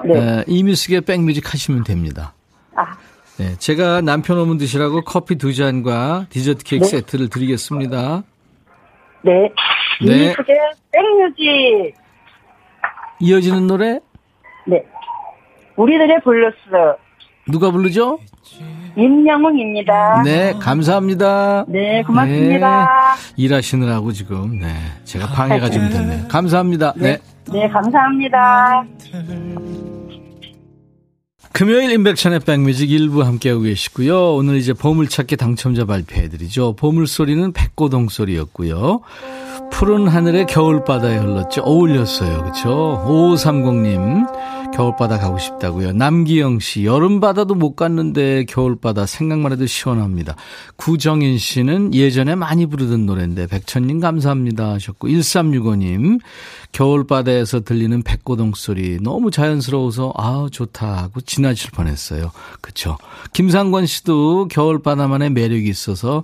네. 0.03 0.19
어, 0.19 0.43
이뮤sik의 0.47 1.01
백뮤직 1.01 1.53
하시면 1.53 1.85
됩니다. 1.85 2.33
아, 2.75 2.97
네, 3.37 3.55
제가 3.57 4.01
남편 4.01 4.37
오면 4.39 4.57
드시라고 4.57 5.03
커피 5.05 5.37
두 5.37 5.53
잔과 5.53 6.25
디저트 6.29 6.65
케이크 6.65 6.83
네. 6.83 6.89
세트를 6.91 7.29
드리겠습니다. 7.29 8.23
네. 9.21 9.31
네. 10.05 10.13
이미숙의 10.13 10.57
백뮤직. 10.91 11.95
이어지는 13.21 13.67
노래 13.67 14.01
네. 14.67 14.83
우리들의 15.77 16.19
블루스. 16.21 16.57
누가 17.49 17.71
부르죠? 17.71 18.19
임영웅입니다. 18.97 20.23
네, 20.23 20.53
감사합니다. 20.59 21.65
네, 21.67 22.03
고맙습니다. 22.03 23.15
네, 23.15 23.43
일하시느라고 23.43 24.11
지금 24.11 24.59
네, 24.59 24.75
제가 25.03 25.27
방해가 25.27 25.69
좀 25.69 25.89
됐네요. 25.89 26.27
감사합니다. 26.27 26.93
네. 26.95 27.17
네, 27.51 27.67
감사합니다. 27.69 28.85
금요일 31.53 31.91
임백천의 31.91 32.39
백뮤직 32.39 32.89
일부 32.89 33.23
함께하고 33.23 33.61
계시고요. 33.61 34.33
오늘 34.33 34.55
이제 34.55 34.73
보물찾기 34.73 35.37
당첨자 35.37 35.85
발표해드리죠. 35.85 36.75
보물소리는 36.75 37.51
뱃고동 37.53 38.09
소리였고요. 38.09 39.01
푸른 39.71 40.07
하늘에 40.07 40.45
겨울바다에 40.45 41.17
흘렀죠. 41.17 41.61
어울렸어요. 41.61 42.43
그쵸? 42.43 43.03
5530님, 43.07 44.25
겨울바다 44.75 45.19
가고 45.19 45.37
싶다고요. 45.37 45.93
남기영 45.93 46.59
씨, 46.59 46.85
여름바다도 46.85 47.55
못 47.55 47.75
갔는데 47.75 48.45
겨울바다 48.45 49.05
생각만 49.05 49.51
해도 49.51 49.65
시원합니다. 49.65 50.35
구정인 50.75 51.37
씨는 51.37 51.93
예전에 51.93 52.35
많이 52.35 52.65
부르던 52.65 53.05
노래인데, 53.05 53.47
백천님 53.47 53.99
감사합니다 53.99 54.73
하셨고, 54.73 55.07
1365님, 55.07 56.19
겨울바다에서 56.71 57.61
들리는 57.61 58.01
백고동 58.01 58.53
소리 58.55 58.97
너무 59.01 59.29
자연스러워서, 59.29 60.13
아, 60.17 60.47
좋다 60.51 60.97
하고 61.03 61.21
지나칠 61.21 61.71
뻔했어요. 61.71 62.31
그쵸? 62.61 62.97
김상권 63.33 63.85
씨도 63.85 64.47
겨울바다만의 64.49 65.29
매력이 65.31 65.69
있어서, 65.69 66.17
어, 66.17 66.23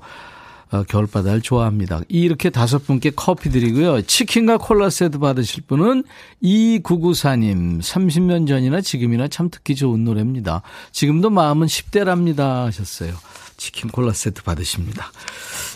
겨울바다를 0.87 1.41
좋아합니다. 1.41 2.01
이렇게 2.07 2.49
다섯 2.49 2.85
분께 2.85 3.11
커피 3.15 3.49
드리고요. 3.49 4.03
치킨과 4.03 4.57
콜라 4.57 4.89
세트 4.89 5.19
받으실 5.19 5.63
분은 5.67 6.03
2994님. 6.43 7.81
30년 7.81 8.47
전이나 8.47 8.81
지금이나 8.81 9.27
참 9.27 9.49
듣기 9.49 9.75
좋은 9.75 10.03
노래입니다. 10.03 10.61
지금도 10.91 11.29
마음은 11.29 11.67
10대랍니다 11.67 12.65
하셨어요. 12.65 13.13
치킨 13.57 13.89
콜라 13.89 14.13
세트 14.13 14.43
받으십니다. 14.43 15.11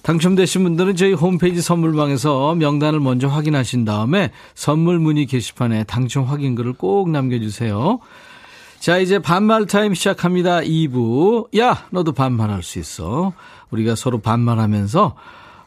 당첨되신 0.03 0.63
분들은 0.63 0.95
저희 0.95 1.13
홈페이지 1.13 1.61
선물방에서 1.61 2.55
명단을 2.55 2.99
먼저 2.99 3.27
확인하신 3.27 3.85
다음에 3.85 4.31
선물 4.55 4.99
문의 4.99 5.25
게시판에 5.25 5.83
당첨 5.83 6.23
확인글을 6.23 6.73
꼭 6.73 7.09
남겨주세요. 7.09 7.99
자, 8.83 8.97
이제 8.97 9.17
반말 9.17 9.65
타임 9.65 9.93
시작합니다. 9.93 10.59
2부. 10.59 11.57
야, 11.57 11.85
너도 11.91 12.11
반말할 12.11 12.63
수 12.63 12.79
있어. 12.79 13.31
우리가 13.71 13.95
서로 13.95 14.19
반말하면서 14.19 15.15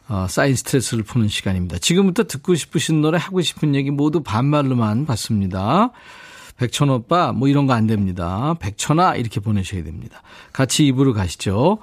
어, 0.09 0.27
쌓인 0.29 0.55
스트레스를 0.55 1.03
푸는 1.03 1.27
시간입니다. 1.27 1.79
지금부터 1.79 2.25
듣고 2.25 2.53
싶으신 2.53 3.01
노래, 3.01 3.17
하고 3.17 3.41
싶은 3.41 3.73
얘기 3.73 3.89
모두 3.89 4.21
반말로만 4.21 5.07
받습니다. 5.07 5.89
백천 6.57 6.91
오빠, 6.91 7.31
뭐 7.31 7.47
이런 7.47 7.65
거 7.65 7.73
안 7.73 7.87
됩니다. 7.87 8.53
백천아, 8.59 9.15
이렇게 9.15 9.39
보내셔야 9.39 9.83
됩니다. 9.83 10.21
같이 10.53 10.83
2부로 10.83 11.15
가시죠. 11.15 11.79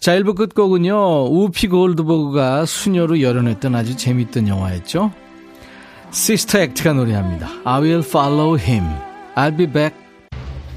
자, 0.00 0.12
1부 0.18 0.36
끝곡은요, 0.36 1.28
우피 1.28 1.68
골드버그가 1.68 2.66
수녀로 2.66 3.22
열연했던 3.22 3.74
아주 3.74 3.96
재밌던 3.96 4.48
영화였죠. 4.48 5.12
시스터 6.10 6.58
액트가 6.58 6.92
노래합니다. 6.92 7.48
I 7.64 7.80
will 7.80 8.06
follow 8.06 8.58
him. 8.60 8.84
I'll 9.34 9.56
be 9.56 9.66
back. 9.66 10.07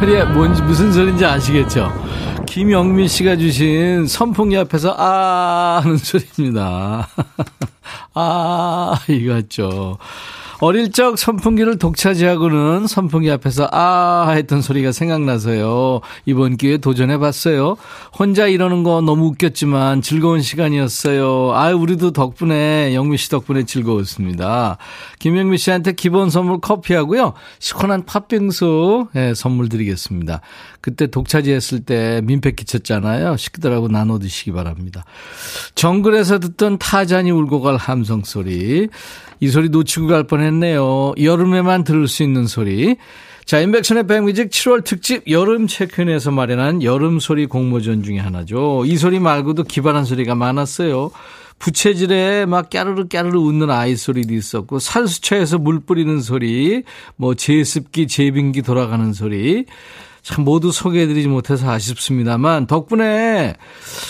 소리가 0.00 0.24
뭔지 0.32 0.62
무슨 0.62 0.90
소리인지 0.90 1.26
아시겠죠? 1.26 1.92
김영민 2.46 3.06
씨가 3.06 3.36
주신 3.36 4.06
선풍기 4.06 4.56
앞에서 4.56 4.94
아 4.96 5.82
하는 5.84 5.98
소리입니다. 5.98 7.06
아 8.14 8.98
이거 9.08 9.34
같죠. 9.34 9.98
어릴 10.60 10.92
적 10.92 11.18
선풍기를 11.18 11.78
독차지하고는 11.78 12.86
선풍기 12.86 13.30
앞에서 13.30 13.68
아 13.72 14.30
했던 14.34 14.60
소리가 14.60 14.92
생각나서요. 14.92 16.00
이번 16.26 16.58
기회에 16.58 16.76
도전해 16.76 17.16
봤어요. 17.16 17.76
혼자 18.18 18.46
이러는 18.46 18.82
거 18.82 19.00
너무 19.00 19.28
웃겼지만 19.28 20.02
즐거운 20.02 20.42
시간이었어요. 20.42 21.52
아 21.54 21.70
우리도 21.70 22.10
덕분에 22.10 22.94
영미 22.94 23.16
씨 23.16 23.30
덕분에 23.30 23.64
즐거웠습니다. 23.64 24.76
김영미 25.18 25.56
씨한테 25.56 25.92
기본 25.92 26.28
선물 26.28 26.60
커피하고요. 26.60 27.32
시원한 27.58 28.04
팥빙수 28.04 29.08
예, 29.16 29.32
선물 29.34 29.70
드리겠습니다. 29.70 30.42
그때 30.80 31.06
독차지했을 31.06 31.80
때 31.80 32.20
민폐 32.24 32.52
끼쳤잖아요. 32.52 33.36
식구들하고 33.36 33.88
나눠 33.88 34.18
드시기 34.18 34.52
바랍니다. 34.52 35.04
정글에서 35.74 36.38
듣던 36.38 36.78
타잔이 36.78 37.30
울고 37.30 37.60
갈 37.60 37.76
함성 37.76 38.22
소리. 38.24 38.88
이 39.40 39.48
소리 39.48 39.68
놓치고 39.68 40.06
갈 40.06 40.24
뻔했네요. 40.24 41.14
여름에만 41.20 41.84
들을 41.84 42.08
수 42.08 42.22
있는 42.22 42.46
소리. 42.46 42.96
자, 43.44 43.58
인백션의 43.58 44.06
백뮤직 44.06 44.50
7월 44.50 44.84
특집 44.84 45.28
여름 45.28 45.66
체크인에서 45.66 46.30
마련한 46.30 46.82
여름 46.82 47.18
소리 47.18 47.46
공모전 47.46 48.02
중에 48.02 48.18
하나죠. 48.18 48.84
이 48.86 48.96
소리 48.96 49.18
말고도 49.18 49.64
기발한 49.64 50.04
소리가 50.04 50.34
많았어요. 50.34 51.10
부채질에 51.58 52.46
막 52.46 52.70
까르르 52.70 53.08
까르르 53.08 53.38
웃는 53.38 53.70
아이 53.70 53.96
소리도 53.96 54.34
있었고 54.34 54.78
살수처에서 54.78 55.58
물 55.58 55.80
뿌리는 55.80 56.20
소리, 56.20 56.84
뭐 57.16 57.34
제습기, 57.34 58.06
제빙기 58.08 58.62
돌아가는 58.62 59.12
소리. 59.12 59.66
참 60.22 60.44
모두 60.44 60.70
소개해드리지 60.72 61.28
못해서 61.28 61.70
아쉽습니다만 61.70 62.66
덕분에 62.66 63.54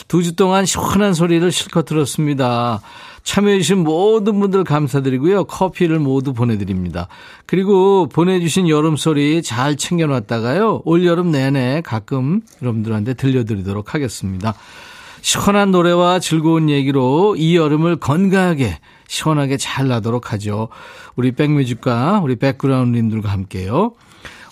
두 0.08 0.22
주 0.22 0.36
동안 0.36 0.66
시원한 0.66 1.14
소리를 1.14 1.50
실컷 1.52 1.84
들었습니다. 1.84 2.80
참여해주신 3.22 3.84
모든 3.84 4.40
분들 4.40 4.64
감사드리고요. 4.64 5.44
커피를 5.44 5.98
모두 5.98 6.32
보내드립니다. 6.32 7.08
그리고 7.46 8.06
보내주신 8.08 8.68
여름소리 8.68 9.42
잘 9.42 9.76
챙겨놨다가요. 9.76 10.82
올여름 10.84 11.30
내내 11.30 11.82
가끔 11.84 12.40
여러분들한테 12.62 13.14
들려드리도록 13.14 13.94
하겠습니다. 13.94 14.54
시원한 15.20 15.70
노래와 15.70 16.18
즐거운 16.18 16.70
얘기로 16.70 17.36
이 17.36 17.56
여름을 17.56 17.96
건강하게 17.96 18.78
시원하게 19.06 19.58
잘 19.58 19.86
나도록 19.86 20.32
하죠. 20.32 20.68
우리 21.14 21.32
백뮤직과 21.32 22.20
우리 22.22 22.36
백그라운드님들과 22.36 23.30
함께요. 23.30 23.92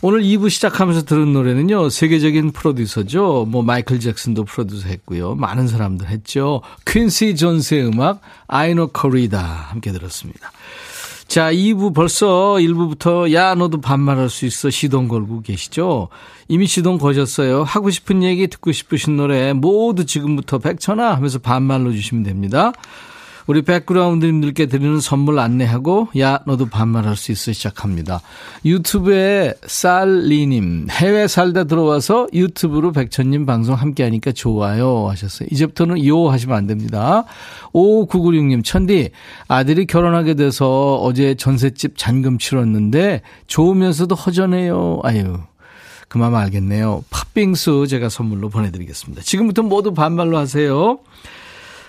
오늘 0.00 0.22
2부 0.22 0.48
시작하면서 0.48 1.06
들은 1.06 1.32
노래는요, 1.32 1.88
세계적인 1.90 2.52
프로듀서죠. 2.52 3.46
뭐, 3.48 3.62
마이클 3.62 3.98
잭슨도 3.98 4.44
프로듀서 4.44 4.86
했고요. 4.86 5.34
많은 5.34 5.66
사람들 5.66 6.06
했죠. 6.06 6.62
퀸시 6.86 7.34
존스의 7.34 7.88
음악, 7.88 8.20
아이노 8.46 8.90
코리다. 8.92 9.40
함께 9.40 9.90
들었습니다. 9.90 10.52
자, 11.26 11.52
2부 11.52 11.94
벌써 11.94 12.54
1부부터 12.54 13.32
야, 13.34 13.56
너도 13.56 13.80
반말할 13.80 14.30
수 14.30 14.46
있어. 14.46 14.70
시동 14.70 15.08
걸고 15.08 15.42
계시죠? 15.42 16.08
이미 16.46 16.66
시동 16.66 16.96
거셨어요. 16.98 17.64
하고 17.64 17.90
싶은 17.90 18.22
얘기, 18.22 18.46
듣고 18.46 18.70
싶으신 18.70 19.16
노래 19.16 19.52
모두 19.52 20.06
지금부터 20.06 20.58
백천아 20.58 21.16
하면서 21.16 21.40
반말로 21.40 21.92
주시면 21.92 22.22
됩니다. 22.22 22.72
우리 23.48 23.62
백그라운드님들께 23.62 24.66
드리는 24.66 25.00
선물 25.00 25.38
안내하고 25.38 26.08
야 26.18 26.40
너도 26.44 26.66
반말할 26.66 27.16
수 27.16 27.32
있어 27.32 27.50
시작합니다. 27.50 28.20
유튜브에 28.66 29.54
쌀리님 29.66 30.88
해외 30.90 31.26
살다 31.26 31.64
들어와서 31.64 32.28
유튜브로 32.34 32.92
백천님 32.92 33.46
방송 33.46 33.74
함께하니까 33.74 34.32
좋아요 34.32 35.08
하셨어요. 35.08 35.48
이제부터는 35.50 36.04
요 36.04 36.28
하시면 36.28 36.58
안 36.58 36.66
됩니다. 36.66 37.24
5996님 37.72 38.62
천디 38.62 39.12
아들이 39.48 39.86
결혼하게 39.86 40.34
돼서 40.34 40.96
어제 40.96 41.34
전셋집 41.34 41.96
잔금 41.96 42.36
치렀는데 42.36 43.22
좋으면서도 43.46 44.14
허전해요. 44.14 45.00
아유 45.04 45.38
그만 46.08 46.34
알겠네요. 46.34 47.02
팥빙수 47.08 47.86
제가 47.88 48.10
선물로 48.10 48.50
보내드리겠습니다. 48.50 49.22
지금부터 49.22 49.62
모두 49.62 49.94
반말로 49.94 50.36
하세요. 50.36 50.98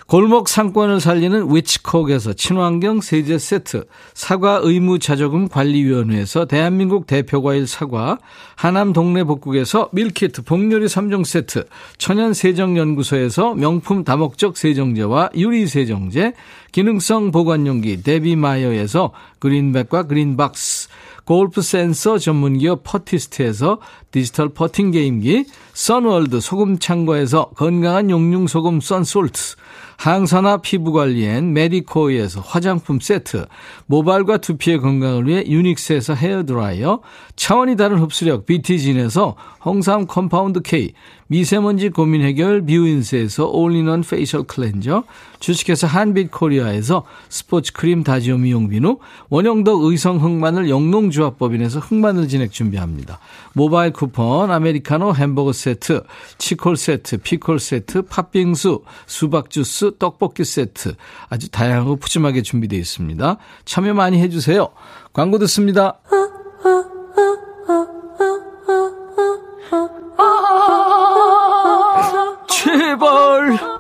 골목 0.10 0.50
상권을 0.50 1.00
살리는 1.00 1.56
위치콕에서 1.56 2.34
친환경 2.34 3.00
세제 3.00 3.38
세트, 3.38 3.86
사과 4.15 4.60
의무 4.63 4.98
자조금 4.98 5.50
관리위원회에서 5.50 6.45
대한민국 6.45 7.06
대표과일 7.06 7.67
사과, 7.67 8.17
하남 8.56 8.91
동네 8.91 9.24
복국에서 9.24 9.89
밀키트 9.91 10.45
복요리 10.45 10.88
3종 10.88 11.26
세트, 11.26 11.67
천연 12.00 12.34
세정연구소에서 12.34 13.54
명품 13.54 14.04
다목적 14.04 14.58
세정제와 14.58 15.30
유리 15.36 15.67
세정제, 15.67 16.34
기능성 16.72 17.30
보관용기 17.30 18.02
데비마이어에서 18.02 19.12
그린백과 19.38 20.08
그린박스, 20.08 20.89
골프 21.24 21.62
센서 21.62 22.17
전문기업 22.17 22.82
퍼티스트에서 22.84 23.78
디지털 24.12 24.50
퍼팅 24.50 24.91
게임기, 24.91 25.45
선월드 25.74 26.39
소금 26.39 26.80
창고에서 26.80 27.52
건강한 27.56 28.10
용융 28.10 28.48
소금 28.48 28.82
썬솔트, 28.82 29.56
항산화 29.98 30.58
피부관리엔 30.58 31.54
메디코이에서 31.54 32.41
화장품 32.41 33.00
세트, 33.00 33.45
모발과 33.86 34.38
두피의 34.38 34.80
건강을 34.80 35.28
위해 35.28 35.43
유닉스에서 35.45 36.15
헤어드라이어, 36.15 37.02
차원이 37.36 37.76
다른 37.76 38.00
흡수력 38.00 38.45
BT진에서 38.45 39.36
홍삼 39.63 40.08
compound 40.08 40.62
K, 40.62 40.93
미세먼지 41.31 41.89
고민 41.89 42.23
해결 42.23 42.63
뷰인스에서 42.63 43.45
all-in-one 43.49 44.01
facial 44.01 44.43
cleanser, 44.43 45.03
주식회사 45.39 45.85
한빛코리아에서 45.85 47.03
스포츠 47.29 47.71
크림 47.71 48.03
다지오 48.03 48.39
미용 48.39 48.67
비누, 48.67 48.97
원형덕 49.29 49.83
의성 49.83 50.17
흑마늘 50.23 50.69
영농조합법인에서 50.69 51.81
흑마늘 51.81 52.27
진액 52.27 52.51
준비합니다. 52.51 53.19
모바일 53.53 53.93
쿠폰, 53.93 54.49
아메리카노 54.49 55.13
햄버거 55.13 55.53
세트, 55.53 56.01
치콜 56.39 56.75
세트, 56.75 57.17
피콜 57.17 57.59
세트, 57.59 58.03
팥빙수, 58.03 58.81
수박 59.05 59.51
주스, 59.51 59.91
떡볶이 59.99 60.43
세트 60.43 60.95
아주 61.29 61.49
다양하고 61.49 61.97
푸짐하게 61.97 62.41
준비되어 62.41 62.79
있습니다. 62.79 63.37
참여 63.65 63.93
많이 63.93 64.19
해주세요. 64.19 64.69
광고 65.13 65.37
듣습니다. 65.37 65.99
제 66.09 66.38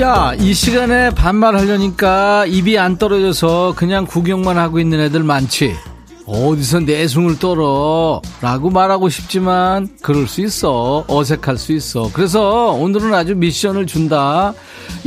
야, 0.00 0.34
이 0.38 0.52
시간에 0.54 1.10
반말하려니까 1.10 2.46
입이 2.46 2.78
안 2.78 2.98
떨어져서 2.98 3.74
그냥 3.76 4.06
구경만 4.06 4.58
하고 4.58 4.80
있는 4.80 5.00
애들 5.00 5.22
많지. 5.22 5.76
어디서 6.26 6.80
내숭을 6.80 7.38
떨어? 7.38 8.22
라고 8.40 8.70
말하고 8.70 9.08
싶지만 9.10 9.88
그럴 10.00 10.26
수 10.26 10.40
있어. 10.40 11.04
어색할 11.06 11.58
수 11.58 11.72
있어. 11.72 12.10
그래서 12.12 12.72
오늘은 12.72 13.12
아주 13.14 13.34
미션을 13.36 13.86
준다. 13.86 14.54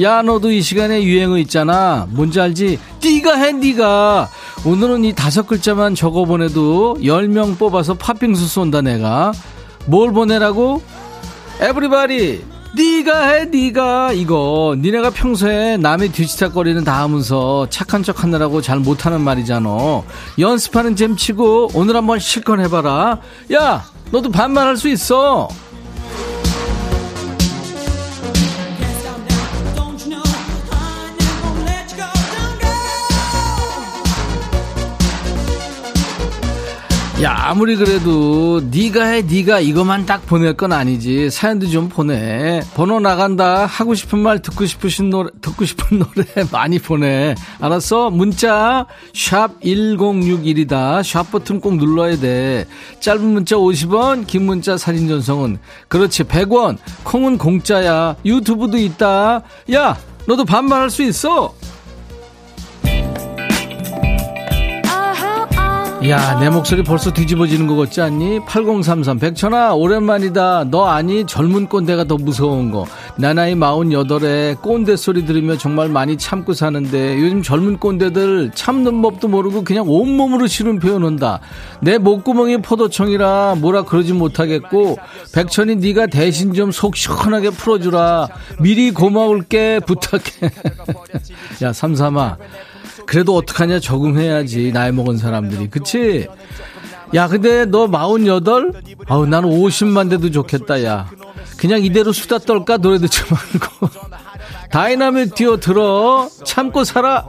야 0.01 0.21
너도 0.21 0.51
이 0.51 0.61
시간에 0.61 1.03
유행어 1.03 1.39
있잖아. 1.39 2.07
뭔지 2.11 2.39
알지? 2.39 2.79
띠가 2.99 3.35
해 3.35 3.51
니가. 3.51 4.29
오늘은 4.65 5.05
이 5.05 5.13
다섯 5.13 5.47
글자만 5.47 5.95
적어 5.95 6.25
보내도 6.25 6.97
10명 7.01 7.57
뽑아서 7.57 7.95
팥빙수 7.95 8.47
쏜다 8.47 8.81
내가. 8.81 9.31
뭘 9.87 10.11
보내라고? 10.11 10.81
에브리바디 11.59 12.56
네가 12.77 13.29
해 13.29 13.45
네가. 13.45 14.13
이거 14.13 14.75
니네가 14.79 15.09
평소에 15.09 15.77
남의 15.77 16.09
뒤치다거리는 16.09 16.83
다 16.83 17.01
하면서 17.01 17.67
착한 17.69 18.03
척 18.03 18.23
하느라고 18.23 18.61
잘 18.61 18.79
못하는 18.79 19.21
말이잖아. 19.21 19.69
연습하는 20.37 20.95
잼치고 20.95 21.71
오늘 21.73 21.95
한번 21.95 22.19
실컷 22.19 22.59
해봐라. 22.59 23.19
야 23.53 23.83
너도 24.11 24.29
반말할 24.29 24.77
수 24.77 24.89
있어 24.89 25.49
야 37.23 37.35
아무리 37.47 37.75
그래도 37.75 38.61
네가 38.69 39.03
해 39.05 39.21
네가 39.23 39.59
이것만 39.59 40.05
딱 40.05 40.23
보낼 40.27 40.53
건 40.55 40.71
아니지. 40.71 41.31
사연도 41.31 41.67
좀 41.67 41.89
보내. 41.89 42.61
번호 42.75 42.99
나간다. 42.99 43.65
하고 43.65 43.95
싶은 43.95 44.19
말 44.19 44.39
듣고 44.39 44.67
싶으신 44.67 45.09
노래 45.09 45.31
듣고 45.41 45.65
싶은 45.65 45.97
노래 46.13 46.25
많이 46.51 46.77
보내. 46.77 47.33
알았어? 47.59 48.11
문자 48.11 48.85
샵 49.15 49.59
1061이다. 49.61 51.01
샵 51.03 51.31
버튼 51.31 51.59
꼭 51.59 51.77
눌러야 51.77 52.17
돼. 52.19 52.67
짧은 52.99 53.23
문자 53.25 53.55
50원 53.55 54.27
긴 54.27 54.45
문자 54.45 54.77
사진 54.77 55.07
전송은. 55.07 55.57
그렇지. 55.87 56.23
100원. 56.25 56.77
콩은 57.03 57.39
공짜야. 57.39 58.15
유튜브도 58.25 58.77
있다. 58.77 59.41
야 59.73 59.97
너도 60.27 60.45
반말할 60.45 60.91
수 60.91 61.01
있어 61.01 61.55
야, 66.05 66.39
내 66.39 66.49
목소리 66.49 66.83
벌써 66.83 67.11
뒤집어지는 67.11 67.65
것 67.65 67.75
같지 67.75 68.01
않니? 68.01 68.41
8033, 68.45 69.17
백천아, 69.17 69.73
오랜만이다. 69.73 70.65
너 70.69 70.85
아니? 70.85 71.25
젊은 71.25 71.67
꼰대가 71.67 72.03
더 72.03 72.17
무서운 72.17 72.69
거. 72.71 72.85
나 73.17 73.33
나이 73.33 73.55
48에 73.55 74.61
꼰대 74.61 74.95
소리 74.95 75.25
들으며 75.25 75.57
정말 75.57 75.89
많이 75.89 76.15
참고 76.17 76.53
사는데 76.53 77.19
요즘 77.19 77.41
젊은 77.41 77.77
꼰대들 77.79 78.51
참는 78.53 79.01
법도 79.01 79.27
모르고 79.27 79.63
그냥 79.63 79.85
온몸으로 79.89 80.45
싫은 80.45 80.77
표현 80.79 81.03
한다. 81.03 81.39
내 81.81 81.97
목구멍이 81.97 82.57
포도청이라 82.61 83.55
뭐라 83.57 83.81
그러지 83.83 84.13
못하겠고, 84.13 84.97
백천이 85.33 85.77
네가 85.77 86.07
대신 86.07 86.53
좀 86.53 86.71
속 86.71 86.95
시원하게 86.95 87.49
풀어주라. 87.49 88.27
미리 88.59 88.91
고마울게 88.91 89.79
부탁해. 89.87 90.51
야, 91.63 91.73
삼삼아. 91.73 92.37
그래도 93.07 93.35
어떡하냐 93.35 93.79
적응해야지 93.79 94.71
나이 94.71 94.91
먹은 94.91 95.17
사람들이 95.17 95.69
그치? 95.69 96.27
야, 97.15 97.27
근데 97.27 97.65
너 97.65 97.87
48? 97.87 98.71
아우, 99.07 99.25
나는 99.25 99.49
50만 99.49 100.09
돼도 100.09 100.29
좋겠다, 100.29 100.83
야. 100.83 101.09
그냥 101.57 101.81
이대로 101.81 102.11
수다 102.11 102.37
떨까? 102.39 102.77
노래 102.77 102.99
듣지 102.99 103.21
말고. 103.31 103.89
다이나믹 104.71 105.33
듀오 105.33 105.57
들어. 105.57 106.29
참고 106.43 106.83
살아. 106.83 107.25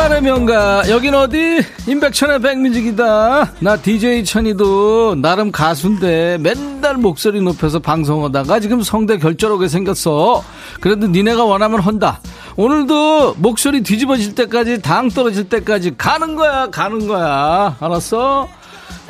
반말의 0.00 0.22
명가. 0.22 0.88
여긴 0.88 1.14
어디? 1.14 1.60
임백천의 1.86 2.40
백뮤직이다. 2.40 3.52
나 3.58 3.76
DJ 3.76 4.24
천이도 4.24 5.16
나름 5.16 5.52
가수인데 5.52 6.38
맨날 6.40 6.96
목소리 6.96 7.42
높여서 7.42 7.80
방송하다가 7.80 8.60
지금 8.60 8.82
성대 8.82 9.18
결절하게 9.18 9.68
생겼어. 9.68 10.42
그래도 10.80 11.06
니네가 11.06 11.44
원하면 11.44 11.80
한다. 11.80 12.20
오늘도 12.56 13.34
목소리 13.36 13.82
뒤집어질 13.82 14.34
때까지 14.34 14.80
당 14.80 15.10
떨어질 15.10 15.50
때까지 15.50 15.96
가는 15.98 16.34
거야 16.34 16.68
가는 16.70 17.06
거야. 17.06 17.76
알았어? 17.78 18.48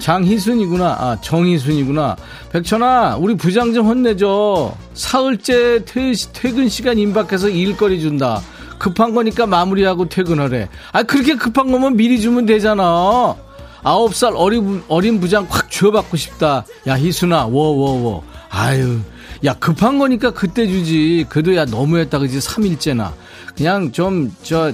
장희순이구나. 0.01 0.87
아 0.87 1.17
정희순이구나. 1.21 2.17
백천아 2.53 3.17
우리 3.21 3.37
부장 3.37 3.73
좀 3.73 3.87
혼내줘. 3.87 4.75
사흘째 4.95 5.85
퇴, 5.85 6.13
퇴근 6.33 6.69
시간 6.69 6.99
임박해서 6.99 7.49
일거리 7.49 8.01
준다 8.01 8.41
급한 8.81 9.15
거니까 9.15 9.47
마무리하고 9.47 10.09
퇴근하래. 10.09 10.69
아, 10.93 11.05
그렇게 11.05 11.37
급한 11.37 11.71
거면 11.71 11.97
미리 11.97 12.21
주면 12.21 12.47
되잖아. 12.47 13.37
아홉 13.83 14.15
살 14.15 14.33
어린, 14.35 14.83
어린 14.89 15.21
부장 15.21 15.47
확 15.49 15.71
쥐어받고 15.71 16.17
싶다. 16.17 16.65
야, 16.89 16.95
희순아, 16.95 17.47
워 17.47 17.71
워 17.77 17.93
워. 18.03 18.25
아유, 18.51 18.99
야, 19.45 19.55
급한 19.55 19.99
거니까 19.99 20.33
그때 20.33 20.67
주지. 20.67 21.25
그래도 21.29 21.55
야, 21.55 21.65
너무했다, 21.65 22.19
그지? 22.19 22.39
3일째나. 22.41 23.13
그냥 23.57 23.93
좀, 23.93 24.35
저, 24.43 24.73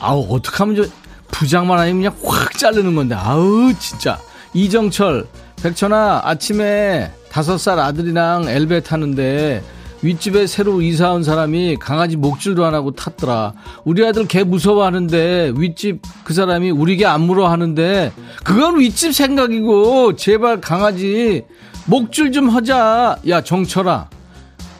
아우, 0.00 0.26
어떡하면 0.34 0.76
저, 0.76 0.84
부장만 1.30 1.78
아니면 1.78 2.12
그냥 2.12 2.16
확 2.24 2.58
자르는 2.58 2.94
건데. 2.96 3.14
아우, 3.14 3.72
진짜. 3.78 4.18
이정철, 4.54 5.26
백천아, 5.62 6.22
아침에 6.24 7.12
다섯 7.30 7.58
살 7.58 7.78
아들이랑 7.78 8.48
엘베 8.48 8.80
타는데, 8.80 9.62
윗집에 10.02 10.46
새로 10.46 10.80
이사 10.80 11.12
온 11.12 11.22
사람이 11.22 11.76
강아지 11.76 12.16
목줄도 12.16 12.64
안 12.64 12.74
하고 12.74 12.90
탔더라. 12.92 13.52
우리 13.84 14.04
아들 14.06 14.26
개 14.26 14.42
무서워하는데 14.44 15.52
윗집 15.56 16.00
그 16.24 16.32
사람이 16.32 16.70
우리 16.70 16.96
개 16.96 17.04
안 17.04 17.22
물어 17.22 17.48
하는데 17.48 18.12
그건 18.44 18.78
윗집 18.78 19.12
생각이고 19.14 20.14
제발 20.16 20.60
강아지 20.60 21.44
목줄 21.86 22.32
좀 22.32 22.48
하자. 22.48 23.18
야 23.28 23.40
정철아. 23.42 24.08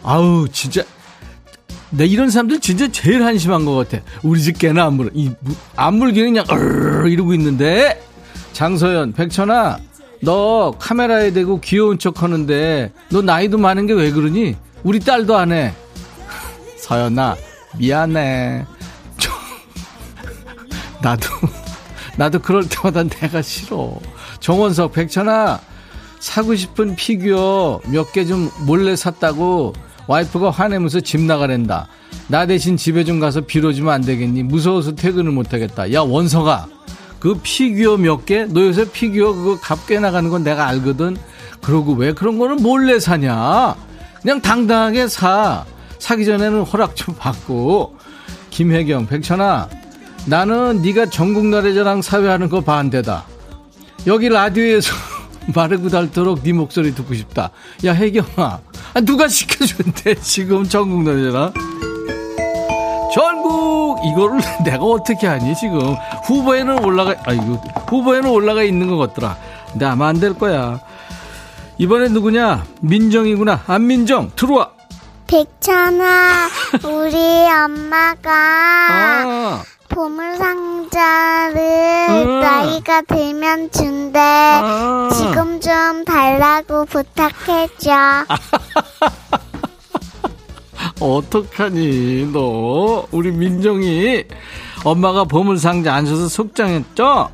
아우 0.03 0.49
진짜 0.51 0.83
내 1.91 2.07
이런 2.07 2.31
사람들 2.31 2.61
진짜 2.61 2.89
제일 2.91 3.25
한심한 3.25 3.65
것 3.65 3.75
같아. 3.75 4.03
우리 4.23 4.41
집 4.41 4.59
개나 4.59 4.87
안 4.87 4.95
물어. 4.95 5.11
이, 5.13 5.31
안 5.77 5.95
물기는 5.97 6.33
그냥 6.33 6.47
으르 6.51 7.09
이러고 7.09 7.35
있는데 7.35 8.01
장서연 8.53 9.13
백천아 9.13 9.79
너 10.23 10.75
카메라에 10.79 11.33
대고 11.33 11.61
귀여운 11.61 11.99
척 11.99 12.23
하는데 12.23 12.93
너 13.11 13.23
나이도 13.23 13.59
많은 13.59 13.87
게 13.87 13.93
왜 13.95 14.11
그러니? 14.13 14.55
우리 14.83 15.01
딸도 15.01 15.37
안 15.37 15.53
해. 15.53 15.73
서연아, 16.79 17.37
미안해. 17.79 18.65
좀, 19.19 19.33
나도, 21.03 21.29
나도 22.17 22.39
그럴 22.41 22.69
때마다 22.69 23.03
내가 23.05 23.43
싫어. 23.43 23.99
정원석, 24.41 24.93
백천아, 24.93 25.61
사고 26.19 26.55
싶은 26.55 26.97
피규어 26.97 27.81
몇 27.87 28.13
개 28.13 28.25
좀 28.27 28.51
몰래 28.67 28.97
샀다고 28.97 29.73
와이프가 30.07 30.51
화내면서 30.51 31.01
집 31.01 31.21
나가랜다. 31.21 31.87
나 32.29 32.47
대신 32.47 32.77
집에 32.77 33.05
좀 33.05 33.21
가서 33.21 33.41
빌어주면 33.43 33.93
안 33.93 34.01
되겠니? 34.03 34.43
무서워서 34.43 34.95
퇴근을 34.95 35.31
못 35.33 35.53
하겠다. 35.53 35.93
야, 35.93 36.01
원석아. 36.01 36.67
그 37.19 37.39
피규어 37.43 37.97
몇 37.99 38.25
개? 38.25 38.45
너 38.47 38.63
요새 38.63 38.91
피규어 38.91 39.33
그거 39.35 39.61
값 39.61 39.79
꽤 39.79 40.01
나가는 40.01 40.29
건 40.31 40.43
내가 40.43 40.67
알거든? 40.69 41.17
그러고 41.61 41.93
왜 41.93 42.13
그런 42.13 42.39
거는 42.39 42.63
몰래 42.63 42.99
사냐? 42.99 43.75
그냥 44.23 44.41
당당하게 44.41 45.09
사. 45.09 45.65
사기 45.99 46.25
전에는 46.25 46.63
허락 46.63 46.97
좀 46.97 47.15
받고. 47.15 47.97
김혜경, 48.51 49.07
백천아, 49.07 49.69
나는 50.27 50.83
네가 50.83 51.07
전국 51.07 51.47
노래자랑 51.47 52.03
사회하는 52.03 52.49
거 52.49 52.61
반대다. 52.61 53.25
여기 54.07 54.29
라디오에서 54.29 54.93
마르고 55.55 55.89
닳도록 55.89 56.43
네 56.43 56.53
목소리 56.53 56.95
듣고 56.95 57.15
싶다. 57.15 57.51
야, 57.85 57.95
혜경아, 57.95 58.61
아, 58.95 59.01
누가 59.03 59.29
시켜준대, 59.29 60.17
지금 60.17 60.65
전국 60.65 61.05
노래자랑. 61.05 61.53
전국 63.13 63.99
이거를 64.07 64.41
내가 64.65 64.85
어떻게 64.85 65.27
하니 65.27 65.55
지금 65.57 65.81
후보에는 66.25 66.85
올라가 66.85 67.15
아이고 67.25 67.61
후보에는 67.89 68.31
올라가 68.31 68.63
있는 68.63 68.87
것 68.89 68.97
같더라 68.99 69.37
아마 69.83 70.09
안될 70.09 70.35
거야 70.35 70.81
이번엔 71.81 72.13
누구냐? 72.13 72.67
민정이구나. 72.83 73.65
안민정, 73.67 74.31
들어와. 74.37 74.71
백천아, 75.27 76.47
우리 76.85 77.17
엄마가 77.49 78.31
아. 78.31 79.63
보물상자를 79.89 81.63
아. 82.07 82.41
나이가 82.43 83.01
들면 83.01 83.71
준대. 83.71 84.19
아. 84.21 85.09
지금 85.11 85.59
좀 85.59 86.05
달라고 86.05 86.85
부탁해줘. 86.85 88.27
어떡하니, 91.01 92.31
너. 92.31 93.07
우리 93.11 93.31
민정이 93.31 94.25
엄마가 94.85 95.25
보물상자 95.25 95.95
안 95.95 96.05
줘서 96.05 96.29
속장했죠? 96.29 97.31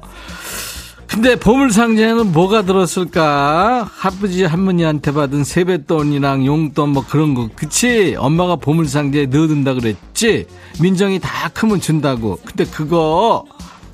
근데 1.09 1.37
보물상자에는 1.37 2.33
뭐가 2.33 2.63
들었을까? 2.63 3.89
아버지 4.03 4.45
할머니한테 4.45 5.13
받은 5.13 5.45
세뱃돈이랑 5.45 6.45
용돈 6.45 6.91
뭐 6.91 7.05
그런 7.09 7.35
거 7.35 7.49
그치? 7.55 8.15
엄마가 8.19 8.57
보물상자에 8.57 9.27
넣어둔다 9.27 9.75
그랬지? 9.75 10.47
민정이 10.81 11.19
다 11.21 11.49
크면 11.55 11.81
준다고 11.81 12.39
근데 12.45 12.65
그거 12.65 13.45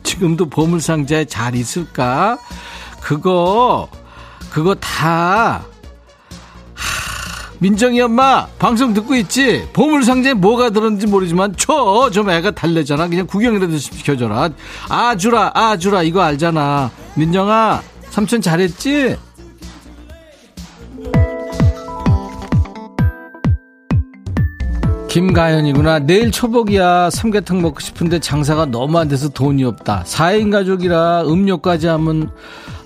지금도 0.02 0.46
보물상자에 0.46 1.26
잘 1.26 1.54
있을까? 1.54 2.38
그거 3.00 3.88
그거 4.50 4.74
다 4.74 5.62
민정이 7.60 8.00
엄마 8.00 8.46
방송 8.58 8.92
듣고 8.94 9.14
있지? 9.14 9.68
보물상자에 9.72 10.34
뭐가 10.34 10.70
들었는지 10.70 11.06
모르지만 11.06 11.54
쳐 11.56 12.10
좀 12.12 12.28
애가 12.30 12.50
달래잖아 12.50 13.06
그냥 13.06 13.26
구경이라도 13.28 13.78
시켜줘라 13.78 14.50
아주라 14.88 15.52
아주라 15.54 16.02
이거 16.02 16.20
알잖아 16.20 16.90
민정아 17.14 17.82
삼촌 18.10 18.40
잘했지? 18.40 19.16
김가연이구나. 25.08 25.98
내일 25.98 26.30
초복이야. 26.30 27.10
삼계탕 27.10 27.60
먹고 27.60 27.80
싶은데 27.80 28.18
장사가 28.18 28.64
너무 28.66 28.98
안 28.98 29.08
돼서 29.08 29.28
돈이 29.28 29.62
없다. 29.62 30.04
4인 30.06 30.50
가족이라 30.50 31.24
음료까지 31.26 31.86
하면 31.86 32.30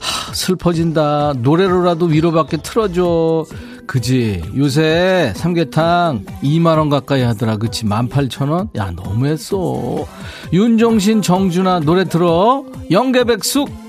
하, 0.01 0.35
슬퍼진다. 0.35 1.35
노래로라도 1.39 2.07
위로받게 2.07 2.57
틀어줘. 2.59 3.45
그지 3.87 4.43
요새 4.57 5.33
삼계탕 5.37 6.25
2만원 6.43 6.91
가까이 6.91 7.23
하더라 7.23 7.57
그치 7.57 7.85
18,000원? 7.85 8.77
야 8.77 8.91
너무했어 8.91 10.05
윤종신 10.53 11.23
정준아 11.23 11.81
노래 11.81 12.03
들어 12.05 12.65
영계백숙 12.91 13.86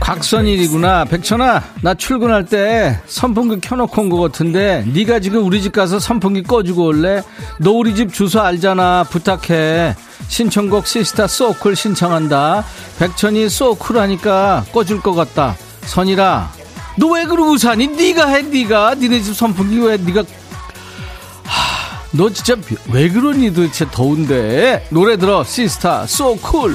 곽선일이구나 0.00 1.06
백천아 1.06 1.62
나 1.82 1.94
출근할 1.94 2.44
때 2.44 3.00
선풍기 3.06 3.60
켜놓고 3.60 4.00
온 4.02 4.08
것 4.10 4.18
같은데 4.20 4.84
네가 4.94 5.20
지금 5.20 5.44
우리 5.44 5.60
집 5.62 5.72
가서 5.72 5.98
선풍기 5.98 6.42
꺼주고 6.42 6.84
올래? 6.86 7.22
너 7.58 7.72
우리 7.72 7.94
집 7.94 8.12
주소 8.12 8.40
알잖아 8.40 9.04
부탁해 9.10 9.94
신청곡 10.28 10.86
시스타 10.86 11.26
소쿨 11.26 11.74
신청한다 11.76 12.64
백천이 12.98 13.48
소쿨 13.48 13.98
하니까 13.98 14.64
꺼줄 14.72 15.00
것 15.00 15.14
같다 15.14 15.56
선이라 15.86 16.52
너왜 16.98 17.24
그러고 17.26 17.58
사니? 17.58 17.88
네가 17.88 18.26
해, 18.28 18.40
네가. 18.42 18.94
니네 18.94 19.20
집 19.20 19.34
선풍기 19.36 19.78
왜 19.80 19.98
네가 19.98 20.20
하, 21.44 22.00
너 22.12 22.30
진짜 22.30 22.56
왜 22.90 23.10
그러니 23.10 23.52
도대체 23.52 23.86
더운데. 23.90 24.86
노래 24.88 25.18
들어. 25.18 25.44
시스타 25.44 26.04
so 26.04 26.38
cool. 26.42 26.74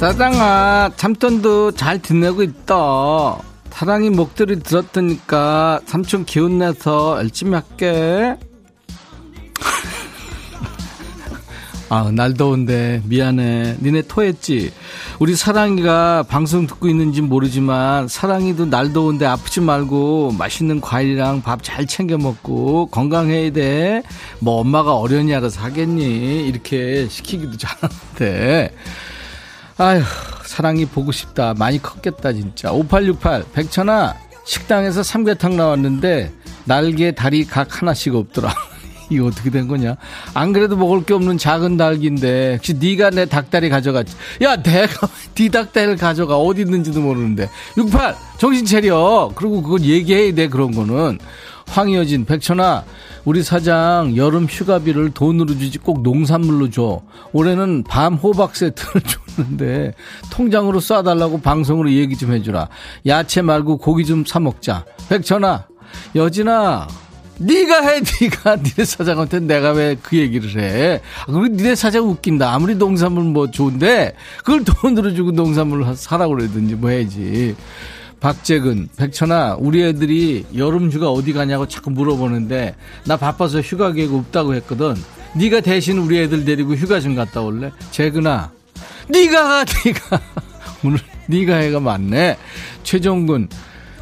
사장아 0.00 0.92
참돈도 0.96 1.72
잘 1.72 2.00
지내고 2.00 2.42
있다 2.42 3.36
사랑이 3.68 4.08
목소리 4.08 4.58
들었더니까 4.58 5.80
삼촌 5.84 6.24
기운내서 6.24 7.18
열심히 7.18 7.52
할게 7.52 8.34
아, 11.90 12.10
날 12.14 12.32
더운데 12.34 13.02
미안해. 13.04 13.76
니네 13.82 14.02
토했지? 14.02 14.72
우리 15.18 15.34
사랑이가 15.34 16.22
방송 16.22 16.66
듣고 16.66 16.88
있는지 16.88 17.20
모르지만 17.20 18.08
사랑이도 18.08 18.70
날 18.70 18.92
더운데 18.94 19.26
아프지 19.26 19.60
말고 19.60 20.32
맛있는 20.38 20.80
과일이랑 20.80 21.42
밥 21.42 21.62
잘 21.62 21.86
챙겨 21.86 22.16
먹고 22.16 22.86
건강해야 22.86 23.52
돼. 23.52 24.02
뭐 24.38 24.60
엄마가 24.60 24.94
어련히 24.94 25.34
알아서 25.34 25.60
하겠니? 25.60 26.46
이렇게 26.46 27.06
시키기도 27.08 27.58
잘하는데. 27.58 28.72
아휴, 29.80 30.02
사랑이 30.44 30.84
보고 30.84 31.10
싶다. 31.10 31.54
많이 31.54 31.80
컸겠다, 31.80 32.34
진짜. 32.34 32.70
5868, 32.70 33.44
백천아, 33.54 34.14
식당에서 34.44 35.02
삼계탕 35.02 35.56
나왔는데, 35.56 36.30
날개, 36.66 37.12
다리 37.12 37.46
각 37.46 37.80
하나씩 37.80 38.14
없더라. 38.14 38.54
이거 39.08 39.28
어떻게 39.28 39.48
된 39.48 39.68
거냐? 39.68 39.96
안 40.34 40.52
그래도 40.52 40.76
먹을 40.76 41.02
게 41.02 41.14
없는 41.14 41.38
작은 41.38 41.78
닭인데, 41.78 42.56
혹시 42.56 42.74
네가 42.74 43.08
내 43.08 43.24
닭다리 43.24 43.70
가져갔지? 43.70 44.14
야, 44.42 44.56
내가 44.56 45.08
네 45.34 45.48
닭다리를 45.48 45.96
가져가. 45.96 46.36
어디 46.36 46.60
있는지도 46.60 47.00
모르는데. 47.00 47.48
68, 47.78 48.14
정신 48.36 48.66
차려. 48.66 49.32
그리고 49.34 49.62
그건 49.62 49.82
얘기해야 49.82 50.34
돼, 50.34 50.48
그런 50.48 50.72
거는. 50.72 51.18
황여진, 51.70 52.24
백천아, 52.24 52.84
우리 53.24 53.42
사장 53.42 54.16
여름 54.16 54.46
휴가비를 54.46 55.10
돈으로 55.10 55.56
주지 55.58 55.78
꼭 55.78 56.02
농산물로 56.02 56.70
줘. 56.70 57.00
올해는 57.32 57.84
밤 57.84 58.14
호박 58.14 58.56
세트를 58.56 59.02
줬는데 59.36 59.94
통장으로 60.30 60.80
쏴달라고 60.80 61.42
방송으로 61.42 61.92
얘기 61.92 62.16
좀 62.16 62.32
해주라. 62.32 62.68
야채 63.06 63.42
말고 63.42 63.78
고기 63.78 64.04
좀 64.04 64.24
사 64.26 64.40
먹자. 64.40 64.84
백천아, 65.08 65.66
여진아, 66.16 66.88
네가 67.38 67.80
해, 67.88 68.00
네가 68.20 68.56
니네 68.62 68.84
사장한테 68.84 69.40
내가 69.40 69.70
왜 69.72 69.96
그 70.02 70.16
얘기를 70.16 70.60
해? 70.60 71.00
아, 71.22 71.32
그리고 71.32 71.46
니네 71.48 71.74
사장 71.74 72.08
웃긴다. 72.08 72.52
아무리 72.52 72.74
농산물 72.74 73.24
뭐 73.24 73.50
좋은데 73.50 74.14
그걸 74.38 74.64
돈으로 74.64 75.14
주고 75.14 75.30
농산물을 75.30 75.94
사라고 75.96 76.34
그러든지 76.34 76.74
뭐 76.74 76.90
해야지. 76.90 77.54
박재근, 78.20 78.88
백천아, 78.96 79.56
우리 79.58 79.82
애들이 79.82 80.44
여름 80.54 80.90
휴가 80.90 81.10
어디 81.10 81.32
가냐고 81.32 81.66
자꾸 81.66 81.90
물어보는데 81.90 82.74
나 83.06 83.16
바빠서 83.16 83.60
휴가 83.60 83.92
계획 83.92 84.12
없다고 84.12 84.54
했거든. 84.56 84.94
네가 85.34 85.60
대신 85.60 85.98
우리 85.98 86.20
애들 86.20 86.44
데리고 86.44 86.74
휴가 86.74 87.00
좀 87.00 87.14
갔다 87.14 87.40
올래? 87.40 87.70
재근아, 87.90 88.50
네가 89.08 89.64
네가 89.84 90.20
오늘 90.84 90.98
네가 91.28 91.56
해가 91.56 91.80
맞네. 91.80 92.36
최종근, 92.82 93.48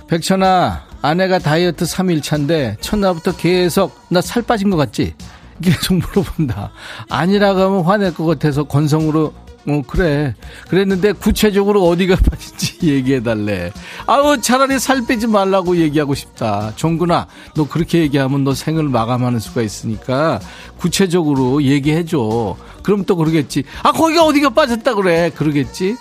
백천아, 0.08 0.86
아내가 1.00 1.38
다이어트 1.38 1.84
3일 1.84 2.20
차인데 2.22 2.76
첫날부터 2.80 3.36
계속 3.36 3.96
나 4.10 4.20
살 4.20 4.42
빠진 4.42 4.68
것 4.70 4.76
같지? 4.76 5.14
계속 5.62 5.94
물어본다. 5.94 6.72
아니라고 7.08 7.60
하면 7.60 7.84
화낼 7.84 8.14
것 8.14 8.24
같아서 8.26 8.64
건성으로 8.64 9.32
어, 9.68 9.82
그래. 9.86 10.34
그랬는데 10.68 11.12
구체적으로 11.12 11.86
어디가 11.88 12.16
빠진지 12.30 12.78
얘기해달래. 12.82 13.70
아우, 14.06 14.40
차라리 14.40 14.78
살 14.78 15.04
빼지 15.06 15.26
말라고 15.26 15.76
얘기하고 15.76 16.14
싶다. 16.14 16.72
종근아, 16.76 17.26
너 17.54 17.68
그렇게 17.68 17.98
얘기하면 18.00 18.44
너 18.44 18.54
생을 18.54 18.84
마감하는 18.84 19.38
수가 19.40 19.60
있으니까 19.62 20.40
구체적으로 20.78 21.62
얘기해줘. 21.62 22.56
그럼 22.82 23.04
또 23.04 23.16
그러겠지. 23.16 23.64
아, 23.82 23.92
거기가 23.92 24.24
어디가 24.24 24.50
빠졌다 24.50 24.94
그래. 24.94 25.30
그러겠지. 25.34 25.96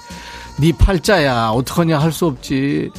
네 0.60 0.72
팔자야. 0.72 1.50
어떡하냐 1.50 2.00
할 2.00 2.12
수 2.12 2.26
없지. 2.26 2.90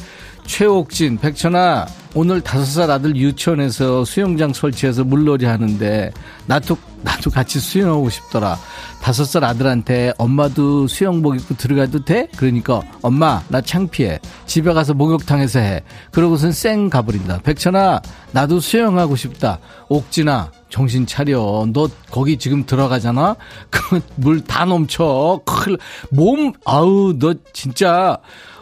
최옥진, 0.49 1.19
백천아, 1.19 1.85
오늘 2.15 2.41
다섯 2.41 2.65
살 2.65 2.89
아들 2.89 3.15
유치원에서 3.15 4.03
수영장 4.03 4.51
설치해서 4.51 5.03
물놀이 5.03 5.45
하는데, 5.45 6.11
나도, 6.47 6.75
나도 7.03 7.29
같이 7.29 7.59
수영하고 7.59 8.09
싶더라. 8.09 8.57
다섯 8.99 9.25
살 9.25 9.43
아들한테 9.43 10.11
엄마도 10.17 10.87
수영복 10.87 11.35
입고 11.35 11.55
들어가도 11.55 12.03
돼? 12.03 12.27
그러니까, 12.35 12.81
엄마, 13.03 13.43
나 13.47 13.61
창피해. 13.61 14.19
집에 14.47 14.73
가서 14.73 14.95
목욕탕에서 14.95 15.59
해. 15.59 15.83
그러고선 16.11 16.51
쌩 16.51 16.89
가버린다. 16.89 17.41
백천아, 17.43 18.01
나도 18.31 18.59
수영하고 18.59 19.15
싶다. 19.15 19.59
옥진아, 19.87 20.51
정신 20.69 21.05
차려. 21.05 21.67
너 21.71 21.87
거기 22.09 22.37
지금 22.37 22.65
들어가잖아? 22.65 23.35
그 23.69 24.05
물 24.05 24.41
다 24.41 24.65
넘쳐. 24.65 25.39
큰일, 25.45 25.77
몸, 26.09 26.53
아우, 26.65 27.13
너 27.19 27.35
진짜. 27.53 28.17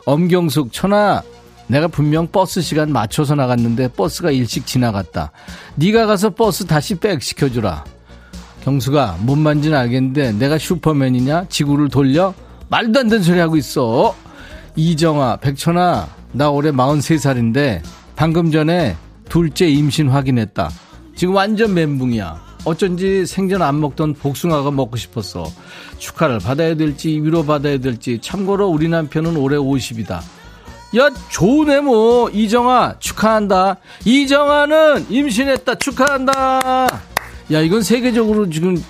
엄경숙, 0.05 0.71
천아, 0.71 1.21
내가 1.67 1.87
분명 1.87 2.27
버스 2.31 2.61
시간 2.61 2.91
맞춰서 2.91 3.35
나갔는데 3.35 3.89
버스가 3.89 4.31
일찍 4.31 4.65
지나갔다. 4.65 5.31
네가 5.75 6.05
가서 6.05 6.29
버스 6.31 6.65
다시 6.65 6.95
back 6.95 7.21
시켜주라. 7.21 7.83
경수가 8.63 9.17
뭔 9.21 9.39
말인지는 9.39 9.77
알겠는데 9.77 10.33
내가 10.33 10.57
슈퍼맨이냐? 10.57 11.45
지구를 11.49 11.89
돌려? 11.89 12.33
말도 12.69 12.99
안 12.99 13.07
되는 13.07 13.23
소리 13.23 13.39
하고 13.39 13.55
있어. 13.55 14.15
이정아, 14.75 15.37
백천아, 15.37 16.07
나 16.33 16.49
올해 16.49 16.71
43살인데 16.71 17.81
방금 18.15 18.51
전에 18.51 18.95
둘째 19.29 19.67
임신 19.67 20.09
확인했다. 20.09 20.69
지금 21.15 21.35
완전 21.35 21.73
멘붕이야. 21.73 22.47
어쩐지 22.65 23.25
생전 23.25 23.61
안 23.61 23.79
먹던 23.79 24.15
복숭아가 24.15 24.71
먹고 24.71 24.97
싶었어. 24.97 25.45
축하를 25.97 26.39
받아야 26.39 26.75
될지 26.75 27.09
위로받아야 27.21 27.77
될지 27.77 28.19
참고로 28.21 28.67
우리 28.67 28.89
남편은 28.89 29.37
올해 29.37 29.57
50이다. 29.57 30.19
야, 30.95 31.09
좋네, 31.29 31.81
뭐. 31.81 32.29
이정아, 32.29 32.95
축하한다. 32.99 33.77
이정아는 34.05 35.07
임신했다. 35.09 35.75
축하한다. 35.75 36.87
야, 37.51 37.61
이건 37.61 37.81
세계적으로 37.81 38.49
지금, 38.49 38.81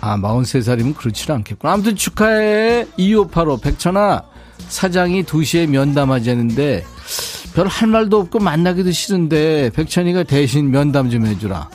아, 0.00 0.16
43살이면 0.18 0.96
그렇지는 0.96 1.36
않겠구나. 1.36 1.72
아무튼 1.72 1.96
축하해. 1.96 2.86
2585, 2.96 3.56
백천아. 3.58 4.22
사장이 4.68 5.24
2시에 5.24 5.66
면담하자는데, 5.68 6.84
별 7.54 7.66
할 7.66 7.88
말도 7.88 8.18
없고 8.20 8.38
만나기도 8.38 8.90
싫은데, 8.92 9.70
백천이가 9.70 10.24
대신 10.24 10.70
면담 10.70 11.10
좀 11.10 11.26
해주라. 11.26 11.68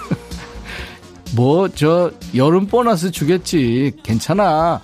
뭐, 1.36 1.68
저, 1.68 2.10
여름 2.34 2.66
보너스 2.66 3.10
주겠지. 3.10 3.92
괜찮아. 4.02 4.80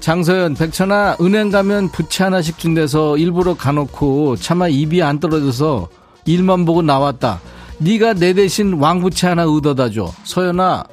장서연, 0.00 0.54
백천아, 0.54 1.18
은행 1.20 1.50
가면 1.50 1.90
부채 1.90 2.24
하나씩 2.24 2.58
준대서 2.58 3.18
일부러 3.18 3.54
가놓고 3.54 4.36
차마 4.36 4.66
입이 4.66 5.02
안 5.02 5.20
떨어져서 5.20 5.88
일만 6.24 6.64
보고 6.64 6.80
나왔다. 6.80 7.40
네가 7.78 8.14
내 8.14 8.32
대신 8.32 8.74
왕부채 8.74 9.28
하나 9.28 9.46
얻어다 9.46 9.90
줘. 9.90 10.10
서연아, 10.24 10.84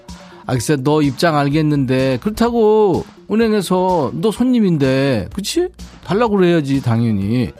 아, 0.45 0.53
글쎄, 0.53 0.77
너 0.77 1.01
입장 1.01 1.37
알겠는데, 1.37 2.19
그렇다고, 2.21 3.05
은행에서, 3.31 4.11
너 4.13 4.31
손님인데, 4.31 5.29
그치? 5.33 5.67
달라고 6.05 6.37
그래야지, 6.37 6.81
당연히. 6.81 7.51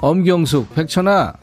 엄경숙, 0.00 0.74
백천아, 0.74 1.34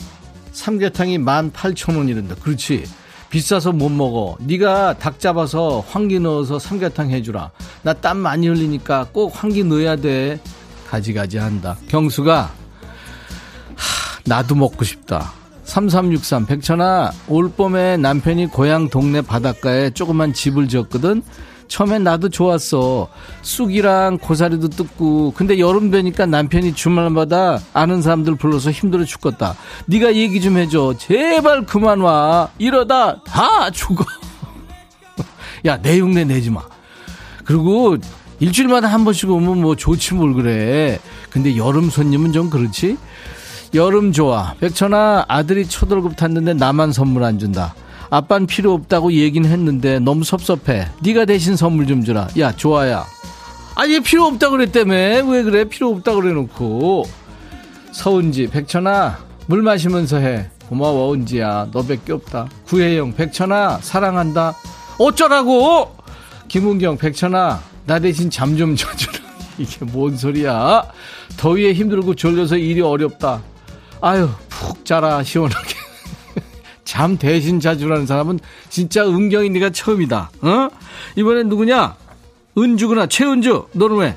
삼계탕이 0.51 1.19
18,000원이란다. 1.19 2.41
그렇지. 2.41 2.83
비싸서 3.29 3.71
못 3.73 3.89
먹어. 3.89 4.37
네가 4.39 4.97
닭 4.99 5.19
잡아서 5.19 5.83
황기 5.89 6.19
넣어서 6.19 6.59
삼계탕 6.59 7.09
해주라. 7.11 7.51
나 7.83 7.93
땀 7.93 8.17
많이 8.17 8.47
흘리니까 8.47 9.07
꼭 9.11 9.31
황기 9.35 9.63
넣어야 9.65 9.95
돼. 9.97 10.39
가지가지 10.89 11.37
한다. 11.37 11.77
경수가 11.89 12.41
하, 12.41 14.19
나도 14.25 14.55
먹고 14.55 14.85
싶다. 14.85 15.33
3363 15.65 16.45
백천아 16.45 17.11
올 17.27 17.49
봄에 17.49 17.97
남편이 17.97 18.47
고향 18.47 18.87
동네 18.89 19.21
바닷가에 19.21 19.89
조그만 19.89 20.31
집을 20.31 20.69
지었거든. 20.69 21.21
처음엔 21.67 22.03
나도 22.03 22.29
좋았어. 22.29 23.07
쑥이랑 23.41 24.17
고사리도 24.19 24.69
뜯고. 24.69 25.33
근데 25.35 25.59
여름 25.59 25.91
되니까 25.91 26.25
남편이 26.25 26.73
주말마다 26.73 27.59
아는 27.73 28.01
사람들 28.01 28.35
불러서 28.35 28.71
힘들어 28.71 29.03
죽겠다. 29.05 29.55
네가 29.85 30.15
얘기 30.15 30.41
좀 30.41 30.57
해줘. 30.57 30.95
제발 30.97 31.65
그만 31.65 31.99
와. 31.99 32.49
이러다 32.57 33.21
다 33.23 33.69
죽어. 33.71 34.05
야, 35.65 35.81
내 35.81 35.99
흉내 35.99 36.23
내지 36.23 36.49
마. 36.49 36.61
그리고 37.43 37.97
일주일마다 38.39 38.87
한 38.87 39.03
번씩 39.03 39.29
오면 39.29 39.61
뭐 39.61 39.75
좋지 39.75 40.13
뭘 40.13 40.33
그래. 40.33 40.99
근데 41.29 41.57
여름 41.57 41.89
손님은 41.89 42.31
좀 42.31 42.49
그렇지? 42.49 42.97
여름 43.73 44.11
좋아. 44.11 44.53
백천아, 44.59 45.25
아들이 45.27 45.67
초등급 45.67 46.15
탔는데 46.15 46.53
나만 46.53 46.91
선물 46.93 47.23
안 47.23 47.39
준다. 47.39 47.73
아빠는 48.09 48.47
필요 48.47 48.73
없다고 48.73 49.11
얘기는 49.13 49.49
했는데 49.49 49.99
너무 49.99 50.23
섭섭해. 50.23 50.87
네가 51.03 51.25
대신 51.25 51.55
선물 51.55 51.87
좀 51.87 52.03
주라. 52.03 52.27
야, 52.39 52.55
좋아야. 52.55 53.05
아, 53.75 53.87
얘 53.87 53.99
필요 53.99 54.25
없다 54.25 54.49
그랬다며. 54.49 54.93
왜 54.93 55.43
그래? 55.43 55.65
필요 55.65 55.89
없다 55.91 56.15
그래 56.15 56.31
놓고. 56.33 57.05
서은지, 57.91 58.47
백천아, 58.47 59.19
물 59.47 59.61
마시면서 59.61 60.17
해. 60.17 60.49
고마워, 60.69 61.13
은지야. 61.13 61.69
너밖에 61.71 62.13
없다. 62.13 62.47
구혜영, 62.67 63.13
백천아, 63.15 63.79
사랑한다. 63.81 64.55
어쩌라고! 64.99 65.95
김은경, 66.47 66.97
백천아, 66.97 67.61
나 67.85 67.99
대신 67.99 68.29
잠 68.29 68.57
좀 68.57 68.75
자주라. 68.75 69.13
이게 69.57 69.85
뭔 69.85 70.17
소리야? 70.17 70.83
더위에 71.37 71.73
힘들고 71.73 72.15
졸려서 72.15 72.57
일이 72.57 72.81
어렵다. 72.81 73.41
아유, 74.01 74.29
푹 74.49 74.83
자라, 74.85 75.23
시원하게. 75.23 75.75
잠 76.97 77.15
대신 77.19 77.59
자주라는 77.59 78.07
사람은 78.07 78.39
진짜 78.71 79.05
은경이 79.07 79.51
네가 79.51 79.69
처음이다. 79.69 80.31
어? 80.41 80.69
이번엔 81.15 81.47
누구냐? 81.47 81.95
은주구나. 82.57 83.05
최은주. 83.05 83.67
너는 83.73 83.97
왜? 83.97 84.15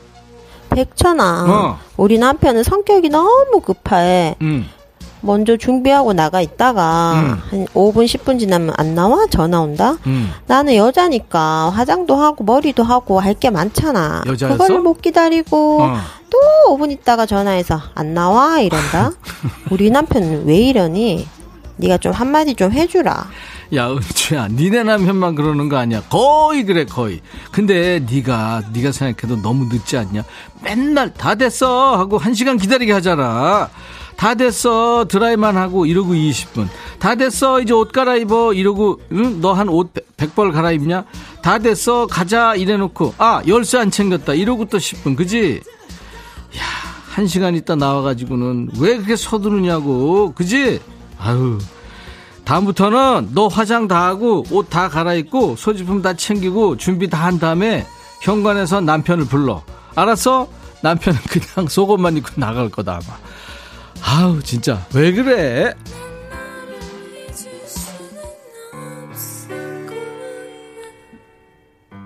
백천아, 0.71 1.45
어. 1.47 1.79
우리 1.99 2.17
남편은 2.19 2.63
성격이 2.63 3.11
너무 3.11 3.61
급해. 3.61 4.35
응. 4.41 4.65
먼저 5.21 5.59
준비하고 5.59 6.15
나가 6.15 6.41
있다가 6.41 7.13
음. 7.21 7.39
한 7.51 7.67
5분 7.75 8.07
10분 8.07 8.39
지나면 8.39 8.73
안 8.79 8.95
나와 8.95 9.27
전화 9.27 9.61
온다. 9.61 9.99
응. 10.07 10.31
나는 10.47 10.75
여자니까 10.77 11.69
화장도 11.69 12.17
하고 12.17 12.45
머리도 12.45 12.83
하고 12.83 13.21
할 13.21 13.35
게 13.35 13.51
많잖아. 13.51 14.23
여자였어? 14.27 14.57
그걸 14.57 14.81
못 14.81 15.03
기다리고 15.03 15.83
어. 15.83 15.97
또 16.31 16.39
5분 16.75 16.91
있다가 16.93 17.27
전화해서 17.27 17.79
안 17.95 18.15
나와 18.15 18.61
이런다. 18.61 19.11
우리 19.71 19.91
남편은 19.91 20.47
왜 20.47 20.57
이러니? 20.63 21.29
네가 21.81 21.99
좀 21.99 22.13
한마디 22.13 22.55
좀 22.55 22.73
해주라. 22.73 23.29
야, 23.75 23.89
은주야, 23.91 24.49
니네 24.49 24.83
남편만 24.85 25.35
그러는 25.35 25.69
거 25.69 25.77
아니야? 25.77 26.03
거의 26.11 26.65
그래, 26.65 26.85
거의. 26.85 27.21
근데 27.51 28.01
네가 28.11 28.63
네가 28.73 28.93
생각해도 28.93 29.41
너무 29.43 29.67
늦지 29.73 29.97
않냐? 29.97 30.23
맨날 30.63 31.13
다 31.15 31.35
됐어 31.35 31.97
하고 31.97 32.19
한 32.19 32.35
시간 32.35 32.57
기다리게 32.57 32.93
하잖아. 32.93 33.69
다 34.17 34.35
됐어 34.35 35.07
드라이만 35.09 35.57
하고 35.57 35.87
이러고 35.87 36.13
20분. 36.13 36.69
다 36.99 37.15
됐어 37.15 37.61
이제 37.61 37.73
옷 37.73 37.91
갈아입어 37.93 38.53
이러고 38.53 39.01
응? 39.13 39.41
너 39.41 39.55
한 39.55 39.69
옷 39.71 39.95
100벌 40.19 40.53
갈아입냐? 40.53 41.05
다 41.43 41.59
됐어 41.59 42.07
가자 42.07 42.55
이래놓고 42.55 43.15
아 43.17 43.41
열쇠 43.47 43.79
안 43.79 43.91
챙겼다 43.91 44.35
이러고 44.35 44.67
또 44.67 44.77
10분 44.77 45.17
그지? 45.17 45.63
야, 46.59 46.63
한 47.09 47.27
시간 47.27 47.55
있다 47.55 47.77
나와가지고는 47.77 48.71
왜 48.79 48.97
그렇게 48.97 49.17
서두르냐고, 49.17 50.33
그지? 50.35 50.81
아유. 51.21 51.59
다음부터는 52.45 53.31
너 53.33 53.47
화장 53.49 53.87
다 53.87 54.07
하고 54.07 54.45
옷 54.51 54.71
다 54.71 54.89
갈아입고 54.89 55.57
소지품 55.57 56.03
다 56.03 56.15
챙기고 56.15 56.77
준비 56.79 57.09
다 57.09 57.25
한 57.27 57.39
다음에 57.39 57.87
현관에서 58.23 58.81
남편을 58.81 59.27
불러. 59.27 59.63
알았어? 59.95 60.49
남편은 60.83 61.19
그냥 61.29 61.69
속옷만 61.71 62.17
입고 62.17 62.31
나갈 62.37 62.69
거다 62.71 62.95
아마. 63.03 63.19
아우 64.03 64.43
진짜 64.43 64.85
왜 64.95 65.13
그래? 65.13 65.75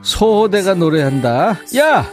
소호대가 0.02 0.74
노래한다. 0.74 1.56
야! 1.76 2.10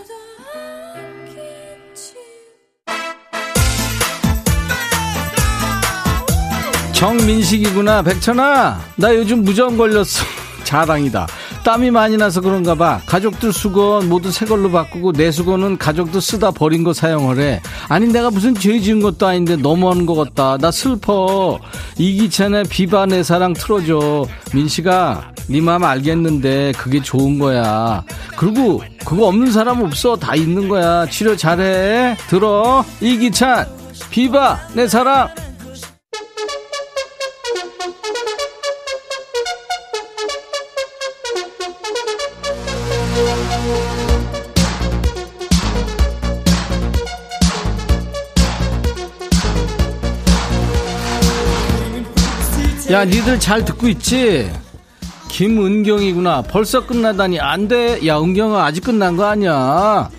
정민식이구나 7.02 8.04
백천아. 8.04 8.80
나 8.96 9.16
요즘 9.16 9.44
무전 9.44 9.76
걸렸어. 9.76 10.24
자랑이다. 10.64 11.26
땀이 11.64 11.90
많이 11.90 12.16
나서 12.16 12.42
그런가 12.42 12.76
봐. 12.76 13.02
가족들 13.08 13.52
수건 13.52 14.08
모두 14.08 14.32
새 14.32 14.46
걸로 14.46 14.70
바꾸고 14.70 15.12
내 15.14 15.32
수건은 15.32 15.80
가족들 15.80 16.22
쓰다 16.22 16.52
버린 16.52 16.84
거 16.84 16.94
사용을 16.94 17.40
해 17.40 17.60
아니 17.90 18.06
내가 18.06 18.30
무슨 18.30 18.54
죄 18.54 18.80
지은 18.80 19.02
것도 19.02 19.26
아닌데 19.26 19.56
너무하는 19.56 20.06
것 20.06 20.14
같다. 20.14 20.60
나 20.60 20.70
슬퍼. 20.70 21.60
이기찬의 21.98 22.66
비바 22.66 23.08
내 23.08 23.24
사랑 23.24 23.54
틀어줘. 23.54 24.28
민식아 24.54 25.32
네 25.48 25.60
마음 25.60 25.84
알겠는데 25.84 26.74
그게 26.78 27.02
좋은 27.02 27.40
거야. 27.40 28.04
그리고 28.38 28.84
그거 29.04 29.26
없는 29.26 29.52
사람 29.52 29.82
없어. 29.82 30.16
다 30.18 30.36
있는 30.36 30.70
거야. 30.70 31.08
치료 31.08 31.36
잘해. 31.36 32.16
들어. 32.30 32.86
이기찬 33.02 33.66
비바 34.12 34.68
내 34.76 34.88
사랑 34.88 35.30
야, 52.92 53.06
니들 53.06 53.40
잘 53.40 53.64
듣고 53.64 53.88
있지? 53.88 54.52
김은경이구나. 55.30 56.42
벌써 56.42 56.86
끝나다니. 56.86 57.40
안 57.40 57.70
돼. 57.70 58.06
야, 58.06 58.20
은경아, 58.20 58.66
아직 58.66 58.84
끝난 58.84 59.16
거 59.16 59.24
아니야. 59.24 60.10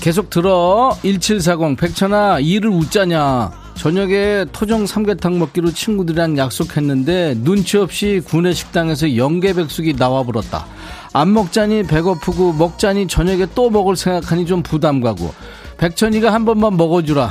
계속 0.00 0.30
들어. 0.30 0.96
1740. 1.02 1.76
백천아, 1.76 2.38
일을 2.38 2.70
웃자냐. 2.70 3.50
저녁에 3.74 4.44
토종 4.52 4.86
삼계탕 4.86 5.40
먹기로 5.40 5.72
친구들이랑 5.72 6.38
약속했는데 6.38 7.38
눈치 7.42 7.78
없이 7.78 8.22
구내 8.24 8.52
식당에서 8.52 9.16
영계백숙이 9.16 9.94
나와버렸다. 9.94 10.66
안 11.14 11.32
먹자니 11.32 11.82
배고프고 11.82 12.52
먹자니 12.52 13.08
저녁에 13.08 13.48
또 13.56 13.70
먹을 13.70 13.96
생각하니 13.96 14.46
좀 14.46 14.62
부담 14.62 15.00
가고. 15.00 15.34
백천이가 15.78 16.32
한 16.32 16.44
번만 16.44 16.76
먹어주라. 16.76 17.28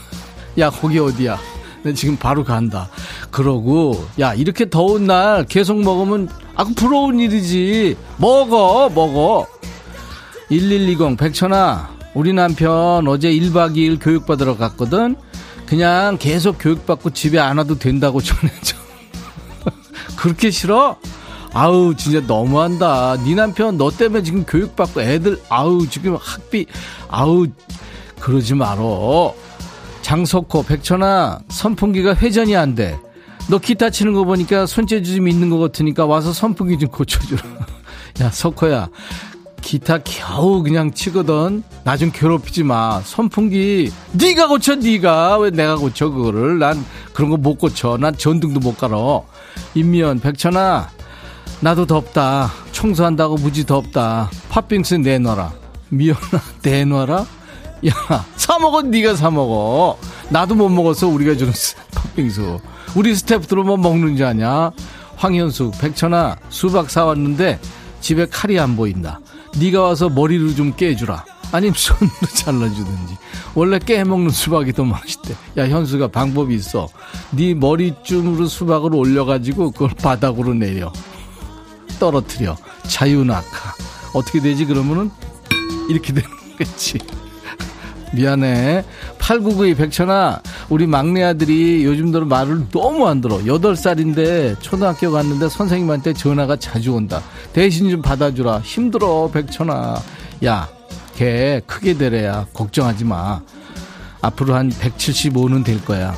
야, 0.60 0.70
거기 0.70 0.98
어디야? 0.98 1.38
내 1.84 1.92
지금 1.92 2.16
바로 2.16 2.42
간다. 2.44 2.88
그러고, 3.30 4.06
야, 4.18 4.32
이렇게 4.34 4.68
더운 4.70 5.06
날 5.06 5.44
계속 5.44 5.80
먹으면, 5.80 6.28
아, 6.56 6.64
그 6.64 6.72
부러운 6.74 7.20
일이지. 7.20 7.96
먹어, 8.16 8.88
먹어. 8.88 9.46
1120, 10.48 11.16
백천아, 11.18 11.90
우리 12.14 12.32
남편 12.32 13.06
어제 13.06 13.30
1박 13.30 13.76
2일 13.76 13.98
교육받으러 14.02 14.56
갔거든? 14.56 15.16
그냥 15.66 16.16
계속 16.18 16.56
교육받고 16.58 17.10
집에 17.10 17.38
안 17.38 17.58
와도 17.58 17.78
된다고 17.78 18.20
전해줘. 18.22 18.76
그렇게 20.16 20.50
싫어? 20.50 20.96
아우, 21.52 21.94
진짜 21.94 22.20
너무한다. 22.20 23.16
네 23.24 23.34
남편 23.34 23.76
너 23.76 23.90
때문에 23.90 24.22
지금 24.22 24.44
교육받고 24.44 25.02
애들, 25.02 25.40
아우, 25.50 25.86
지금 25.86 26.16
학비, 26.18 26.66
아우, 27.08 27.46
그러지 28.20 28.54
말어. 28.54 29.34
장석호, 30.14 30.64
백천아, 30.64 31.38
선풍기가 31.48 32.14
회전이 32.14 32.54
안 32.54 32.74
돼. 32.74 32.98
너 33.48 33.56
기타 33.58 33.88
치는 33.88 34.12
거 34.12 34.24
보니까 34.24 34.66
손재주 34.66 35.16
좀 35.16 35.28
있는 35.28 35.48
것 35.48 35.58
같으니까 35.58 36.04
와서 36.04 36.30
선풍기 36.30 36.78
좀 36.78 36.90
고쳐주라. 36.90 37.42
야, 38.20 38.30
석호야. 38.30 38.88
기타 39.62 39.96
겨우 40.04 40.62
그냥 40.62 40.92
치거든. 40.92 41.62
나 41.84 41.96
좀 41.96 42.10
괴롭히지 42.12 42.64
마. 42.64 43.00
선풍기 43.02 43.90
네가 44.12 44.48
고쳐 44.48 44.74
네가 44.74 45.38
왜 45.38 45.48
내가 45.50 45.76
고쳐 45.76 46.10
그거를 46.10 46.58
난 46.58 46.84
그런 47.14 47.30
거 47.30 47.38
못 47.38 47.54
고쳐. 47.56 47.96
난 47.98 48.14
전등도 48.14 48.60
못 48.60 48.76
갈어. 48.76 49.24
임미연 49.74 50.20
백천아 50.20 50.90
나도 51.60 51.86
덥다. 51.86 52.50
청소한다고 52.72 53.36
무지 53.36 53.64
덥다. 53.64 54.30
팥빙수 54.50 54.98
내놔라. 54.98 55.50
미연아 55.88 56.20
내놔라. 56.62 57.24
야, 57.86 58.24
사 58.36 58.58
먹어, 58.58 58.82
네가 58.82 59.14
사 59.16 59.30
먹어. 59.30 59.98
나도 60.30 60.54
못 60.54 60.68
먹어서 60.70 61.06
우리가 61.08 61.36
주는 61.36 61.52
스- 61.52 61.76
팥빙수. 61.94 62.60
우리 62.94 63.14
스태프들은 63.14 63.66
뭐 63.66 63.76
먹는 63.76 64.16
줄 64.16 64.26
아냐? 64.26 64.70
황현숙, 65.16 65.78
백천아, 65.78 66.36
수박 66.48 66.90
사왔는데 66.90 67.60
집에 68.00 68.26
칼이 68.26 68.58
안 68.58 68.76
보인다. 68.76 69.20
네가 69.58 69.82
와서 69.82 70.08
머리를 70.08 70.54
좀 70.56 70.72
깨주라. 70.76 71.24
아니면 71.52 71.74
손으로 71.76 72.10
잘라주든지. 72.34 73.16
원래 73.54 73.78
깨먹는 73.78 74.30
수박이 74.30 74.72
더 74.72 74.84
맛있대. 74.84 75.34
야, 75.58 75.68
현수가 75.68 76.08
방법이 76.08 76.54
있어. 76.54 76.88
네 77.30 77.54
머리쯤으로 77.54 78.46
수박을 78.46 78.94
올려가지고 78.94 79.70
그걸 79.72 79.90
바닥으로 79.90 80.54
내려. 80.54 80.92
떨어뜨려. 82.00 82.56
자유낙하. 82.88 83.74
어떻게 84.14 84.40
되지, 84.40 84.64
그러면은? 84.64 85.10
이렇게 85.88 86.12
되는 86.12 86.28
거겠지. 86.52 86.98
미안해. 88.14 88.84
8992 89.18 89.74
백천아, 89.74 90.40
우리 90.68 90.86
막내 90.86 91.22
아들이 91.22 91.84
요즘 91.84 92.10
들어 92.10 92.24
말을 92.24 92.68
너무 92.70 93.06
안 93.06 93.20
들어. 93.20 93.38
8살인데 93.38 94.60
초등학교 94.60 95.10
갔는데 95.10 95.48
선생님한테 95.48 96.12
전화가 96.14 96.56
자주 96.56 96.94
온다. 96.94 97.22
대신 97.52 97.90
좀 97.90 98.02
받아주라. 98.02 98.60
힘들어, 98.60 99.30
백천아. 99.32 100.00
야, 100.44 100.68
걔 101.16 101.60
크게 101.66 101.94
되래야. 101.94 102.46
걱정하지 102.52 103.04
마. 103.04 103.40
앞으로 104.20 104.54
한 104.54 104.70
175는 104.70 105.64
될 105.64 105.84
거야. 105.84 106.14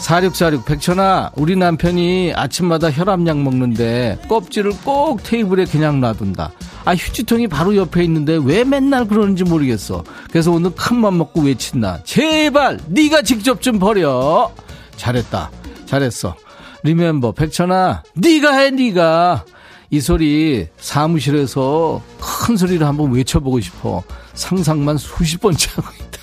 4646 0.00 0.64
백천아 0.64 1.32
우리 1.34 1.56
남편이 1.56 2.32
아침마다 2.34 2.90
혈압약 2.90 3.38
먹는데 3.38 4.18
껍질을 4.28 4.72
꼭 4.84 5.22
테이블에 5.22 5.64
그냥 5.64 6.00
놔둔다. 6.00 6.52
아 6.84 6.94
휴지통이 6.94 7.48
바로 7.48 7.76
옆에 7.76 8.04
있는데 8.04 8.38
왜 8.42 8.64
맨날 8.64 9.06
그러는지 9.06 9.44
모르겠어. 9.44 10.04
그래서 10.30 10.52
오늘 10.52 10.70
큰맘 10.70 11.18
먹고 11.18 11.42
외친다. 11.42 12.00
제발 12.04 12.78
네가 12.86 13.22
직접 13.22 13.60
좀 13.60 13.78
버려. 13.78 14.50
잘했다. 14.96 15.50
잘했어. 15.84 16.36
리멤버 16.84 17.32
백천아 17.32 18.02
네가 18.14 18.56
해 18.56 18.70
네가. 18.70 19.44
이 19.90 20.00
소리 20.00 20.68
사무실에서 20.78 22.02
큰 22.20 22.56
소리로 22.56 22.86
한번 22.86 23.10
외쳐보고 23.12 23.60
싶어. 23.60 24.02
상상만 24.34 24.96
수십 24.96 25.40
번째 25.40 25.70
하고 25.74 25.88
있다. 25.96 26.18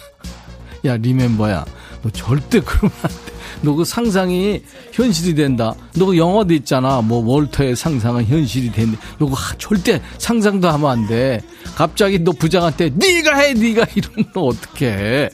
야 0.85 0.97
리멤버야 0.97 1.65
너 2.03 2.09
절대 2.11 2.59
그러면 2.61 2.91
안돼 3.03 3.34
너 3.63 3.75
그 3.75 3.83
상상이 3.85 4.61
현실이 4.91 5.35
된다. 5.35 5.73
너 5.95 6.05
그 6.07 6.17
영화도 6.17 6.53
있잖아. 6.53 7.01
뭐 7.01 7.23
월터의 7.25 7.75
상상은 7.75 8.25
현실이 8.25 8.71
된다. 8.71 8.97
너 9.17 9.25
그거 9.25 9.37
절대 9.57 10.01
상상도 10.17 10.69
하면 10.69 10.89
안 10.89 11.07
돼. 11.07 11.41
갑자기 11.75 12.19
너 12.19 12.31
부장한테 12.31 12.91
네가 12.95 13.37
해 13.37 13.53
네가 13.53 13.85
이러면 13.95 14.25
너 14.33 14.41
어떡해. 14.45 15.29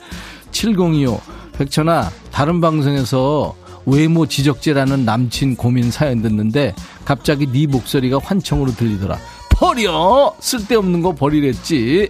7025 0.51 1.19
백천아 1.57 2.11
다른 2.31 2.59
방송에서 2.61 3.55
외모 3.85 4.25
지적질하는 4.27 5.05
남친 5.05 5.55
고민 5.55 5.89
사연 5.91 6.21
듣는데 6.21 6.75
갑자기 7.05 7.47
네 7.47 7.65
목소리가 7.67 8.19
환청으로 8.23 8.71
들리더라. 8.75 9.17
버려! 9.49 10.33
쓸데없는 10.39 11.01
거 11.01 11.13
버리랬지. 11.13 12.09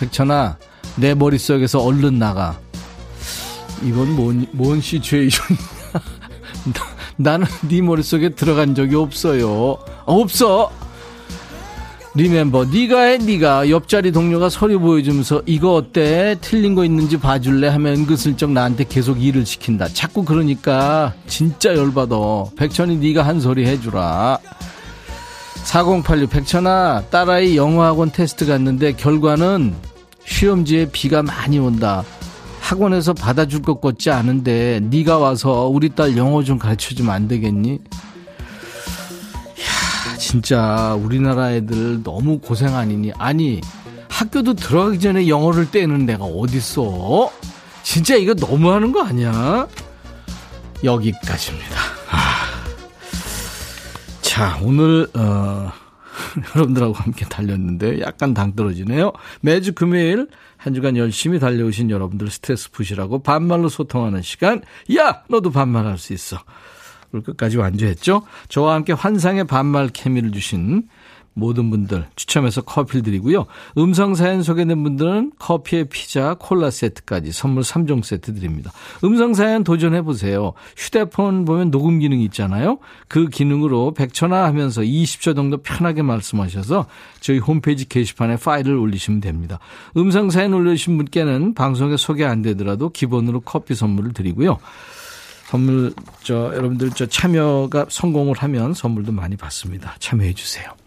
백천아 0.00 0.56
내 0.96 1.14
머릿속에서 1.14 1.80
얼른 1.80 2.18
나가. 2.18 2.58
이건 3.84 4.14
뭔, 4.16 4.46
뭔 4.52 4.80
시츄에이션이야. 4.80 5.58
나는 7.16 7.46
네 7.68 7.80
머릿속에 7.82 8.30
들어간 8.30 8.74
적이 8.74 8.96
없어요. 8.96 9.78
없어. 10.06 10.70
리멤버 12.14 12.66
네가 12.66 13.00
해 13.02 13.18
네가. 13.18 13.70
옆자리 13.70 14.12
동료가 14.12 14.50
서류 14.50 14.78
보여주면서 14.80 15.42
이거 15.46 15.74
어때? 15.74 16.36
틀린 16.42 16.74
거 16.74 16.84
있는지 16.84 17.18
봐줄래? 17.18 17.68
하면 17.68 17.96
은근슬쩍 18.00 18.50
나한테 18.52 18.84
계속 18.84 19.22
일을 19.22 19.46
시킨다. 19.46 19.88
자꾸 19.88 20.24
그러니까 20.24 21.14
진짜 21.26 21.74
열받아. 21.74 22.16
백천이 22.56 22.96
네가 22.96 23.26
한 23.26 23.40
소리 23.40 23.66
해주라. 23.66 24.38
4086 25.64 26.28
백천아 26.28 27.04
딸아이 27.10 27.56
영어학원 27.56 28.10
테스트 28.10 28.46
갔는데 28.46 28.92
결과는 28.92 29.74
시험지에 30.24 30.90
비가 30.90 31.22
많이 31.22 31.58
온다 31.58 32.04
학원에서 32.62 33.12
받아줄 33.12 33.62
것 33.62 33.80
같지 33.80 34.10
않은데 34.10 34.80
네가 34.84 35.18
와서 35.18 35.66
우리 35.66 35.90
딸 35.90 36.16
영어 36.16 36.42
좀 36.44 36.58
가르쳐주면 36.58 37.12
안 37.12 37.28
되겠니? 37.28 37.74
야 37.74 37.78
진짜 40.16 40.94
우리나라 40.94 41.52
애들 41.52 42.02
너무 42.02 42.38
고생 42.38 42.74
아니니? 42.74 43.12
아니 43.18 43.60
학교도 44.08 44.54
들어가기 44.54 45.00
전에 45.00 45.28
영어를 45.28 45.70
떼는 45.70 46.06
데가 46.06 46.24
어딨어? 46.24 47.30
진짜 47.82 48.14
이거 48.14 48.34
너무하는 48.34 48.92
거 48.92 49.02
아니야? 49.02 49.66
여기까지입니다. 50.84 51.76
아. 52.10 52.62
자 54.20 54.58
오늘 54.62 55.08
어, 55.14 55.72
여러분들하고 56.54 56.94
함께 56.94 57.24
달렸는데 57.24 58.00
약간 58.00 58.34
당 58.34 58.54
떨어지네요. 58.54 59.12
매주 59.40 59.72
금요일 59.74 60.28
한 60.56 60.74
주간 60.74 60.96
열심히 60.96 61.38
달려오신 61.38 61.90
여러분들 61.90 62.30
스트레스 62.30 62.70
푸시라고 62.70 63.22
반말로 63.22 63.68
소통하는 63.68 64.22
시간. 64.22 64.62
야, 64.96 65.22
너도 65.28 65.50
반말할 65.50 65.98
수 65.98 66.12
있어. 66.12 66.38
끝까지 67.24 67.58
완주했죠? 67.58 68.22
저와 68.48 68.74
함께 68.74 68.92
환상의 68.94 69.44
반말 69.44 69.88
케미를 69.88 70.32
주신 70.32 70.88
모든 71.34 71.70
분들 71.70 72.06
추첨해서 72.16 72.62
커피를 72.62 73.02
드리고요. 73.02 73.46
음성 73.78 74.14
사연 74.14 74.42
소개된 74.42 74.82
분들은 74.82 75.32
커피에 75.38 75.84
피자, 75.84 76.34
콜라 76.38 76.70
세트까지 76.70 77.32
선물 77.32 77.62
3종 77.62 78.02
세트 78.04 78.34
드립니다. 78.34 78.70
음성 79.04 79.34
사연 79.34 79.64
도전해 79.64 80.02
보세요. 80.02 80.52
휴대폰 80.76 81.44
보면 81.44 81.70
녹음 81.70 81.98
기능 81.98 82.20
있잖아요. 82.20 82.78
그 83.08 83.28
기능으로 83.28 83.94
100초나 83.96 84.42
하면서 84.42 84.82
20초 84.82 85.34
정도 85.34 85.58
편하게 85.58 86.02
말씀하셔서 86.02 86.86
저희 87.20 87.38
홈페이지 87.38 87.88
게시판에 87.88 88.36
파일을 88.36 88.76
올리시면 88.76 89.20
됩니다. 89.20 89.58
음성 89.96 90.30
사연 90.30 90.52
올려주신 90.52 90.96
분께는 90.96 91.54
방송에 91.54 91.96
소개 91.96 92.24
안 92.24 92.42
되더라도 92.42 92.90
기본으로 92.90 93.40
커피 93.40 93.74
선물을 93.74 94.12
드리고요. 94.12 94.58
선물 95.52 95.92
저 96.22 96.50
여러분들 96.54 96.90
저 96.90 97.04
참여가 97.04 97.84
성공을 97.90 98.36
하면 98.38 98.72
선물도 98.72 99.12
많이 99.12 99.36
받습니다. 99.36 99.96
참여해 99.98 100.32
주세요. 100.32 100.81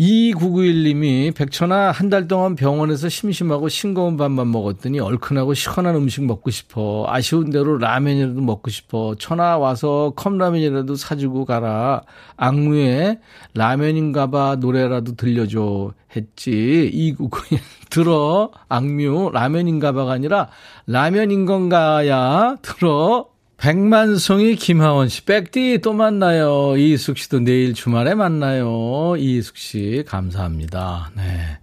2991님이 0.00 1.34
백천아 1.34 1.90
한 1.90 2.08
달 2.10 2.26
동안 2.26 2.56
병원에서 2.56 3.08
심심하고 3.08 3.68
싱거운 3.68 4.16
밥만 4.16 4.50
먹었더니 4.50 4.98
얼큰하고 4.98 5.52
시원한 5.54 5.94
음식 5.94 6.24
먹고 6.24 6.50
싶어. 6.50 7.04
아쉬운 7.06 7.50
대로 7.50 7.76
라면이라도 7.78 8.40
먹고 8.40 8.70
싶어. 8.70 9.14
천아 9.16 9.58
와서 9.58 10.12
컵라면이라도 10.16 10.96
사주고 10.96 11.44
가라. 11.44 12.02
악무에 12.36 13.20
라면인가봐 13.54 14.56
노래라도 14.56 15.14
들려줘. 15.14 15.92
했지. 16.16 16.90
2991 16.92 17.60
들어. 17.90 18.50
악뮤 18.68 19.30
라면인가봐가 19.32 20.12
아니라 20.12 20.48
라면인 20.86 21.44
건가야. 21.46 22.56
들어 22.62 23.26
백만송이 23.60 24.56
김하원 24.56 25.10
씨, 25.10 25.22
백디 25.26 25.80
또 25.82 25.92
만나요. 25.92 26.78
이숙 26.78 27.18
씨도 27.18 27.40
내일 27.40 27.74
주말에 27.74 28.14
만나요. 28.14 29.16
이숙 29.18 29.58
씨, 29.58 30.02
감사합니다. 30.06 31.10
네. 31.14 31.58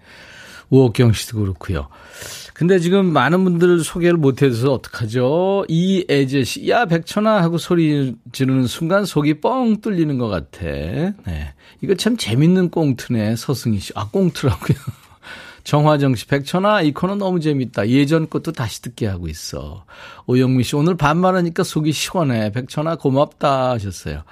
우옥경 0.70 1.14
씨도 1.14 1.40
그렇고요. 1.40 1.88
근데 2.54 2.78
지금 2.78 3.08
많은 3.08 3.44
분들 3.44 3.80
소개를 3.84 4.18
못 4.18 4.44
해줘서 4.44 4.74
어떡하죠? 4.74 5.66
이애재 5.70 6.44
씨, 6.44 6.70
야, 6.70 6.86
백천아 6.86 7.42
하고 7.42 7.58
소리 7.58 8.16
지르는 8.32 8.68
순간 8.68 9.04
속이 9.04 9.42
뻥 9.42 9.82
뚫리는 9.82 10.20
것 10.20 10.28
같아. 10.28 10.66
네. 10.66 11.54
이거 11.82 11.96
참 11.96 12.16
재밌는 12.16 12.70
꽁트네, 12.70 13.36
서승희 13.36 13.80
씨. 13.80 13.92
아, 13.96 14.08
꽁트라고요. 14.10 14.78
정화정 15.68 16.16
씨, 16.16 16.26
백천아, 16.28 16.82
이 16.82 16.94
코너 16.94 17.16
너무 17.16 17.42
재밌다. 17.42 17.90
예전 17.90 18.30
것도 18.30 18.54
다시 18.54 18.82
듣게 18.82 19.06
하고 19.06 19.28
있어. 19.28 19.84
오영미 20.26 20.64
씨, 20.64 20.78
오늘 20.78 20.96
반말하니까 20.96 21.66
속이 21.66 21.92
시원해. 21.92 22.54
백천아, 22.54 22.96
고맙다. 22.96 23.72
하셨어요. 23.72 24.24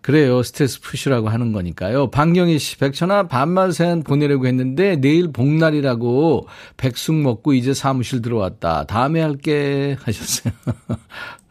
그래요. 0.00 0.44
스트레스 0.44 0.80
푸시라고 0.80 1.28
하는 1.28 1.50
거니까요. 1.50 2.10
방경희 2.10 2.60
씨, 2.60 2.78
백천아, 2.78 3.26
반말 3.26 3.72
사연 3.72 4.04
보내려고 4.04 4.46
했는데 4.46 4.94
내일 4.94 5.32
복날이라고 5.32 6.46
백숙 6.76 7.16
먹고 7.16 7.54
이제 7.54 7.74
사무실 7.74 8.22
들어왔다. 8.22 8.84
다음에 8.84 9.20
할게. 9.20 9.96
하셨어요. 10.02 10.54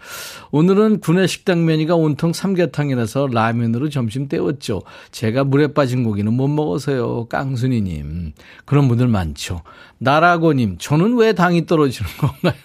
오늘은 0.55 1.01
구내식당 1.01 1.65
메뉴가 1.65 1.97
온통 1.97 2.31
삼계탕이라서 2.31 3.27
라면으로 3.27 3.89
점심 3.89 4.29
때웠죠. 4.29 4.83
제가 5.11 5.43
물에 5.43 5.73
빠진 5.73 6.05
고기는 6.05 6.31
못 6.31 6.47
먹어서요. 6.47 7.25
깡순이님. 7.25 8.31
그런 8.63 8.87
분들 8.87 9.09
많죠. 9.09 9.63
나라고님, 9.97 10.77
저는 10.79 11.17
왜 11.17 11.33
당이 11.33 11.65
떨어지는 11.65 12.09
건가요? 12.17 12.55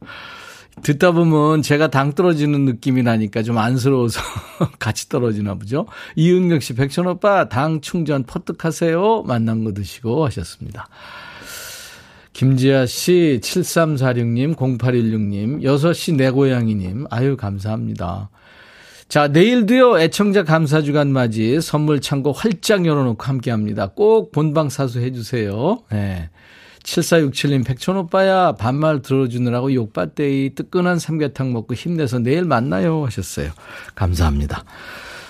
듣다 0.82 1.12
보면 1.12 1.60
제가 1.60 1.88
당 1.88 2.14
떨어지는 2.14 2.64
느낌이 2.64 3.02
나니까 3.02 3.42
좀 3.42 3.58
안쓰러워서 3.58 4.18
같이 4.80 5.10
떨어지나 5.10 5.56
보죠. 5.56 5.86
이은경 6.16 6.60
씨, 6.60 6.74
백천 6.74 7.06
오빠 7.06 7.50
당 7.50 7.82
충전 7.82 8.24
퍼뜩하세요. 8.24 9.24
만난 9.26 9.64
거 9.64 9.74
드시고 9.74 10.24
하셨습니다. 10.24 10.88
김지아 12.40 12.86
씨, 12.86 13.38
7346님, 13.42 14.56
0816님, 14.56 15.62
6시 15.62 16.16
내 16.16 16.30
고양이님, 16.30 17.04
아유, 17.10 17.36
감사합니다. 17.36 18.30
자, 19.08 19.28
내일도요, 19.28 20.00
애청자 20.00 20.42
감사주간 20.44 21.12
맞이 21.12 21.60
선물 21.60 22.00
창고 22.00 22.32
활짝 22.32 22.86
열어놓고 22.86 23.22
함께 23.22 23.50
합니다. 23.50 23.88
꼭 23.88 24.32
본방 24.32 24.70
사수 24.70 25.00
해주세요. 25.00 25.80
네. 25.92 26.30
7467님, 26.82 27.66
백천오빠야, 27.66 28.52
반말 28.52 29.02
들어주느라고 29.02 29.74
욕받대이 29.74 30.54
뜨끈한 30.54 30.98
삼계탕 30.98 31.52
먹고 31.52 31.74
힘내서 31.74 32.20
내일 32.20 32.46
만나요. 32.46 33.04
하셨어요. 33.04 33.50
감사합니다. 33.94 34.64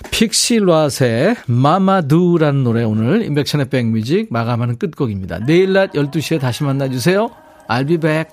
픽시라세 0.09 1.35
마마두라는 1.47 2.63
노래 2.63 2.83
오늘 2.83 3.23
인백천의 3.23 3.69
백뮤직 3.69 4.27
마감하는 4.31 4.77
끝곡입니다. 4.77 5.39
내일 5.45 5.73
낮 5.73 5.91
12시에 5.93 6.39
다시 6.39 6.63
만나주세요. 6.63 7.29
I'll 7.69 7.87
be 7.87 7.97
back. 7.97 8.31